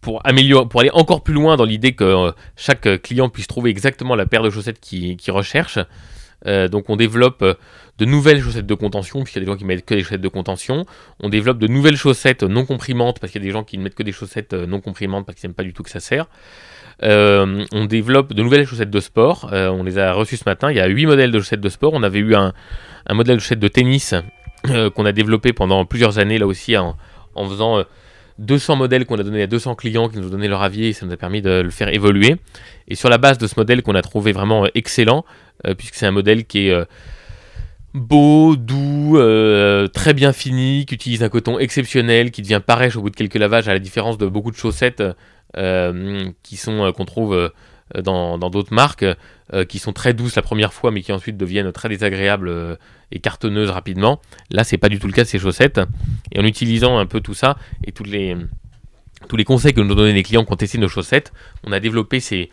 [0.00, 4.14] pour, améliorer, pour aller encore plus loin dans l'idée que chaque client puisse trouver exactement
[4.14, 5.78] la paire de chaussettes qu'il recherche,
[6.44, 7.44] donc on développe
[7.98, 10.20] de nouvelles chaussettes de contention, puisqu'il y a des gens qui mettent que des chaussettes
[10.20, 10.86] de contention.
[11.20, 13.84] On développe de nouvelles chaussettes non comprimantes, parce qu'il y a des gens qui ne
[13.84, 16.00] mettent que des chaussettes euh, non comprimantes, parce qu'ils n'aiment pas du tout que ça
[16.00, 16.26] sert.
[17.02, 19.50] Euh, on développe de nouvelles chaussettes de sport.
[19.52, 20.70] Euh, on les a reçues ce matin.
[20.70, 21.92] Il y a 8 modèles de chaussettes de sport.
[21.94, 22.52] On avait eu un,
[23.10, 24.14] modèle de chaussettes de tennis
[24.64, 26.96] qu'on a développé pendant plusieurs années, là aussi, en,
[27.36, 27.84] faisant
[28.38, 30.92] 200 modèles qu'on a donné à 200 clients qui nous ont donné leur avis et
[30.92, 32.36] ça nous a permis de le faire évoluer.
[32.88, 35.24] Et sur la base de ce modèle qu'on a trouvé vraiment excellent,
[35.78, 36.86] puisque c'est un modèle qui est
[37.94, 43.02] beau, doux, euh, très bien fini, qui utilise un coton exceptionnel, qui devient parèche au
[43.02, 45.12] bout de quelques lavages, à la différence de beaucoup de chaussettes euh,
[45.56, 47.52] euh, qu'on trouve
[48.02, 49.04] dans d'autres marques,
[49.68, 52.78] qui sont très douces la première fois, mais qui ensuite deviennent très désagréables
[53.10, 54.20] et cartonneuses rapidement.
[54.50, 55.80] Là, c'est pas du tout le cas de ces chaussettes.
[56.32, 58.36] Et en utilisant un peu tout ça et les
[59.28, 61.32] tous les conseils que nous ont donné les clients qui ont testé nos chaussettes,
[61.64, 62.50] on a développé ces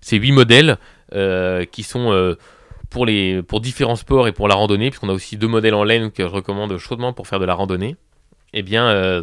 [0.00, 0.78] ces huit modèles
[1.72, 2.36] qui sont
[2.90, 5.84] pour, les, pour différents sports et pour la randonnée, puisqu'on a aussi deux modèles en
[5.84, 7.96] laine que je recommande chaudement pour faire de la randonnée,
[8.52, 9.22] eh bien, euh,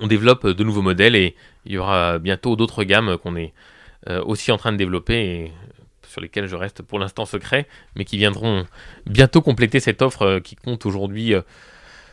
[0.00, 1.34] on développe de nouveaux modèles et
[1.66, 3.52] il y aura bientôt d'autres gammes qu'on est
[4.08, 5.52] euh, aussi en train de développer
[6.14, 8.64] sur lesquelles je reste pour l'instant secret, mais qui viendront
[9.06, 11.34] bientôt compléter cette offre euh, qui compte aujourd'hui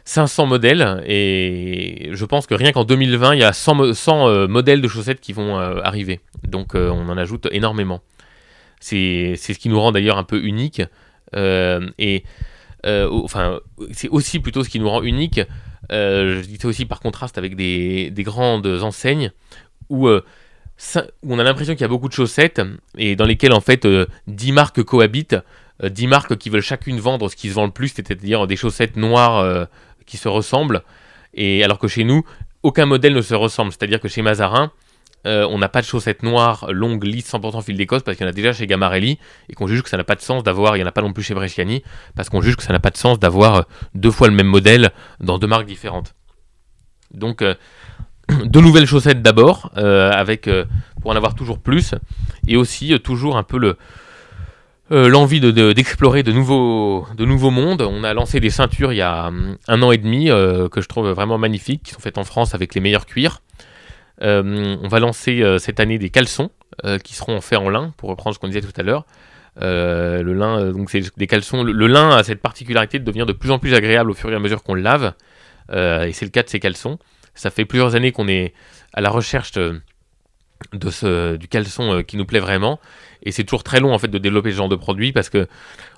[0.04, 1.02] 500 modèles.
[1.08, 5.22] Et je pense que rien qu'en 2020, il y a 100, 100 modèles de chaussettes
[5.22, 6.20] qui vont arriver.
[6.44, 8.02] Donc on en ajoute énormément.
[8.82, 10.82] C'est ce qui nous rend d'ailleurs un peu unique.
[11.36, 12.24] Euh, et
[12.86, 13.60] euh, enfin,
[13.92, 15.40] c'est aussi plutôt ce qui nous rend unique.
[15.92, 19.32] Euh, je dis ça aussi par contraste avec des, des grandes enseignes
[19.90, 20.08] où
[21.24, 22.62] on a l'impression qu'il y a beaucoup de chaussettes
[22.98, 23.88] et dans lesquelles en fait
[24.28, 25.38] 10 marques cohabitent.
[25.84, 28.98] 10 marques qui veulent chacune vendre ce qui se vend le plus, c'est-à-dire des chaussettes
[28.98, 29.68] noires
[30.06, 30.84] qui se ressemblent.
[31.34, 32.24] Et alors que chez nous,
[32.64, 33.72] aucun modèle ne se ressemble.
[33.72, 34.72] C'est-à-dire que chez Mazarin,
[35.28, 38.28] euh, on n'a pas de chaussettes noires, longues, lisses, 100% fil d'Écosse, parce qu'il y
[38.28, 39.20] en a déjà chez Gamarelli,
[39.50, 41.02] et qu'on juge que ça n'a pas de sens d'avoir, il n'y en a pas
[41.02, 41.84] non plus chez Bresciani,
[42.16, 43.62] parce qu'on juge que ça n'a pas de sens d'avoir euh,
[43.94, 46.16] deux fois le même modèle dans deux marques différentes.
[47.14, 47.56] Donc, euh,
[48.46, 50.50] deux nouvelles chaussettes d'abord, avec
[51.02, 51.96] pour en avoir toujours plus,
[52.48, 53.78] et aussi toujours un peu le,
[54.90, 57.82] l'envie d'explorer de, nouveaux, de nouveaux mondes.
[57.82, 60.88] On a lancé des ceintures il y a hum, un an et demi que je
[60.88, 63.42] trouve vraiment magnifiques, qui sont faites en France avec les meilleurs cuirs.
[64.24, 66.52] Euh, on va lancer euh, cette année des caleçons
[66.86, 69.06] euh, qui seront faits en lin, pour reprendre ce qu'on disait tout à l'heure.
[69.58, 71.64] le lin, donc c'est des caleçons.
[71.64, 74.36] Le, lin a cette particularité de devenir de plus en plus agréable au fur et
[74.36, 75.14] à mesure qu'on le lave,
[75.74, 77.00] et c'est le cas de ces caleçons.
[77.36, 78.54] Ça fait plusieurs années qu'on est
[78.94, 79.82] à la recherche de,
[80.90, 82.80] ce, du caleçon qui nous plaît vraiment.
[83.24, 85.48] Et c'est toujours très long en fait de développer ce genre de produit parce que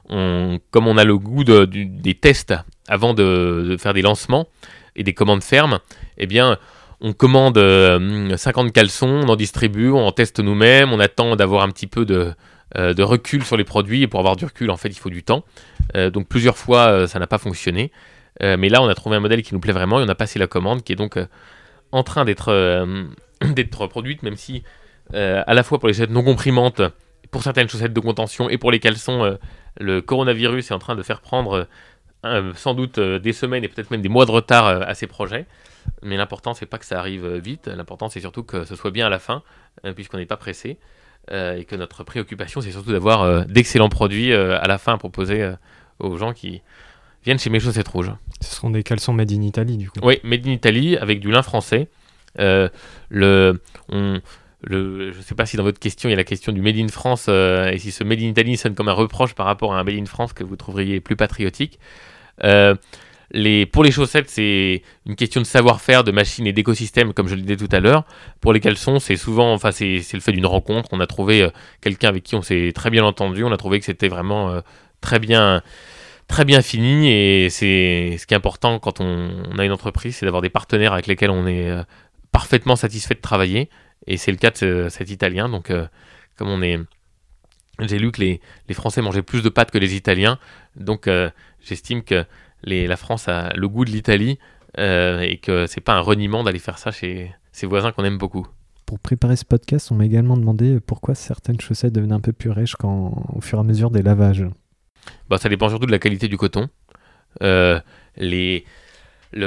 [0.08, 2.54] comme on a le goût des tests
[2.88, 4.48] avant de, de, faire des lancements
[4.96, 5.80] et des commandes fermes,
[6.18, 6.60] eh bien
[7.04, 11.64] on commande 50 euh, caleçons, on en distribue, on en teste nous-mêmes, on attend d'avoir
[11.64, 12.34] un petit peu de,
[12.78, 15.22] euh, recul sur les produits, et pour avoir du recul, en fait, il faut du
[15.22, 15.44] temps.
[15.98, 17.92] Euh, donc plusieurs fois, ça n'a pas fonctionné.
[18.42, 20.40] Mais là, on a trouvé un modèle qui nous plaît vraiment, et on a passé
[20.40, 21.18] la commande, qui est donc
[21.92, 22.86] en train d'être
[23.42, 24.64] d'être produite, même si
[25.14, 26.82] à la fois pour les chaussettes non comprimantes,
[27.32, 29.38] pour certaines chaussettes de contention, et pour les caleçons,
[29.80, 31.68] le coronavirus est en train de faire prendre
[32.56, 35.46] sans doute des semaines et peut-être même des mois de retard à ces projets.
[36.02, 37.68] Mais l'important, c'est pas que ça arrive vite.
[37.68, 39.44] L'important, c'est surtout que ce soit bien à la fin,
[39.86, 40.78] euh, puisqu'on n'est pas pressé.
[41.32, 45.54] et que notre préoccupation, c'est surtout d'avoir d'excellents produits à la fin à proposer
[46.00, 46.62] aux gens qui
[47.24, 48.12] viennent chez Mes Chaussettes Rouges.
[48.42, 50.00] Ce seront des caleçons made in Italy, du coup.
[50.04, 51.88] Oui, made in Italy avec du lin français.
[52.38, 54.22] le, on,
[54.70, 56.78] je ne sais pas si dans votre question il y a la question du Made
[56.78, 59.74] in France euh, et si ce Made in Italy sonne comme un reproche par rapport
[59.74, 61.80] à un Made in France que vous trouveriez plus patriotique.
[62.44, 62.76] Euh,
[63.32, 67.36] les, pour les chaussettes, c'est une question de savoir-faire, de machine et d'écosystème, comme je
[67.36, 68.06] le disais tout à l'heure.
[68.42, 70.90] Pour les caleçons, c'est souvent, enfin, c'est, le fait d'une rencontre.
[70.92, 71.50] On a trouvé euh,
[71.82, 73.44] quelqu'un avec qui on s'est très bien entendu.
[73.44, 74.62] On a trouvé que c'était vraiment
[75.02, 75.64] très bien,
[76.28, 77.10] très bien fini.
[77.12, 80.94] Et c'est ce qui est important quand on, a une entreprise, c'est d'avoir des partenaires
[80.94, 81.72] avec lesquels on est
[82.32, 83.70] parfaitement satisfait de travailler.
[84.08, 85.48] Et c'est le cas de cet Italien.
[85.48, 85.88] Donc, euh,
[86.38, 86.80] comme on est.
[87.80, 88.40] J'ai lu que les,
[88.74, 90.38] Français mangeaient plus de pâtes que les Italiens.
[90.76, 91.30] Donc, euh,
[91.62, 92.26] j'estime que
[92.64, 94.38] la France a le goût de l'Italie
[94.78, 98.20] euh, et que c'est pas un reniement d'aller faire ça chez ses voisins qu'on aime
[98.20, 98.48] beaucoup.
[98.86, 102.52] Pour préparer ce podcast, on m'a également demandé pourquoi certaines chaussettes devenaient un peu plus
[102.52, 104.46] riches quand, au fur et à mesure des lavages.
[105.30, 106.70] Bah, ça dépend surtout de la qualité du coton.
[107.42, 108.66] les,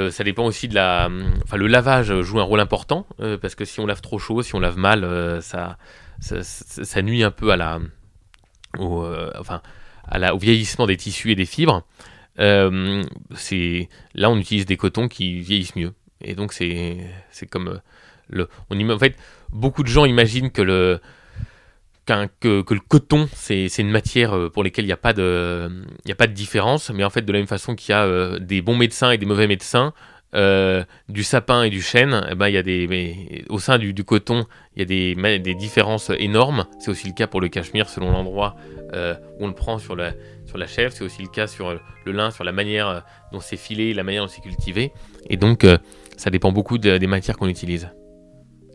[0.09, 1.09] ça dépend aussi de la.
[1.43, 4.41] Enfin, le lavage joue un rôle important euh, parce que si on lave trop chaud,
[4.41, 5.77] si on lave mal, euh, ça,
[6.19, 7.79] ça, nuit un peu à la,
[8.77, 9.61] au, euh, enfin,
[10.07, 11.83] à la, au vieillissement des tissus et des fibres.
[12.37, 15.93] c'est là, on utilise des cotons qui vieillissent mieux.
[16.21, 17.09] Et donc, c'est
[17.49, 17.79] comme
[18.29, 18.49] le.
[18.69, 19.15] En fait,
[19.51, 20.99] beaucoup de gens imaginent que le
[22.39, 25.69] que, le coton, c'est une matière euh, pour laquelle il n'y a, pas de,
[26.27, 29.11] différence, mais en fait, de la même façon qu'il y a euh, des bons médecins
[29.11, 29.93] et des mauvais médecins,
[30.35, 34.45] euh, du sapin et du chêne, eh ben, y a des, au sein du, coton,
[34.75, 36.65] il y a des, différences énormes.
[36.79, 38.55] C'est aussi le cas pour le cachemire selon l'endroit
[38.93, 40.13] où on le prend sur la,
[40.45, 40.93] sur la chèvre.
[40.93, 44.23] C'est aussi le cas sur le lin, sur la manière dont c'est filé, la manière
[44.23, 44.91] dont c'est cultivé.
[45.29, 45.65] Et donc,
[46.17, 47.89] ça dépend beaucoup des matières qu'on utilise.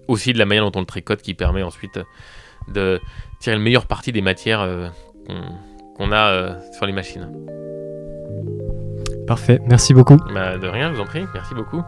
[0.08, 1.98] Aussi de la manière dont on le tricote qui permet ensuite
[2.68, 3.00] de
[3.40, 4.88] tirer le meilleur parti des matières euh,
[5.96, 7.28] qu'on a euh, sur les machines.
[9.26, 10.16] Parfait, merci beaucoup.
[10.34, 11.82] Bah, de rien, je vous en prie, merci beaucoup.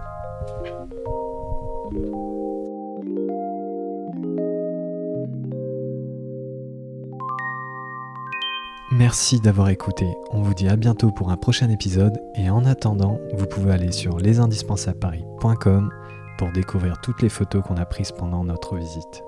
[8.96, 10.06] Merci d'avoir écouté.
[10.30, 13.90] On vous dit à bientôt pour un prochain épisode et en attendant, vous pouvez aller
[13.90, 15.90] sur lesindispensablesparis.com
[16.38, 19.24] pour découvrir toutes les photos qu'on a prises pendant notre visite.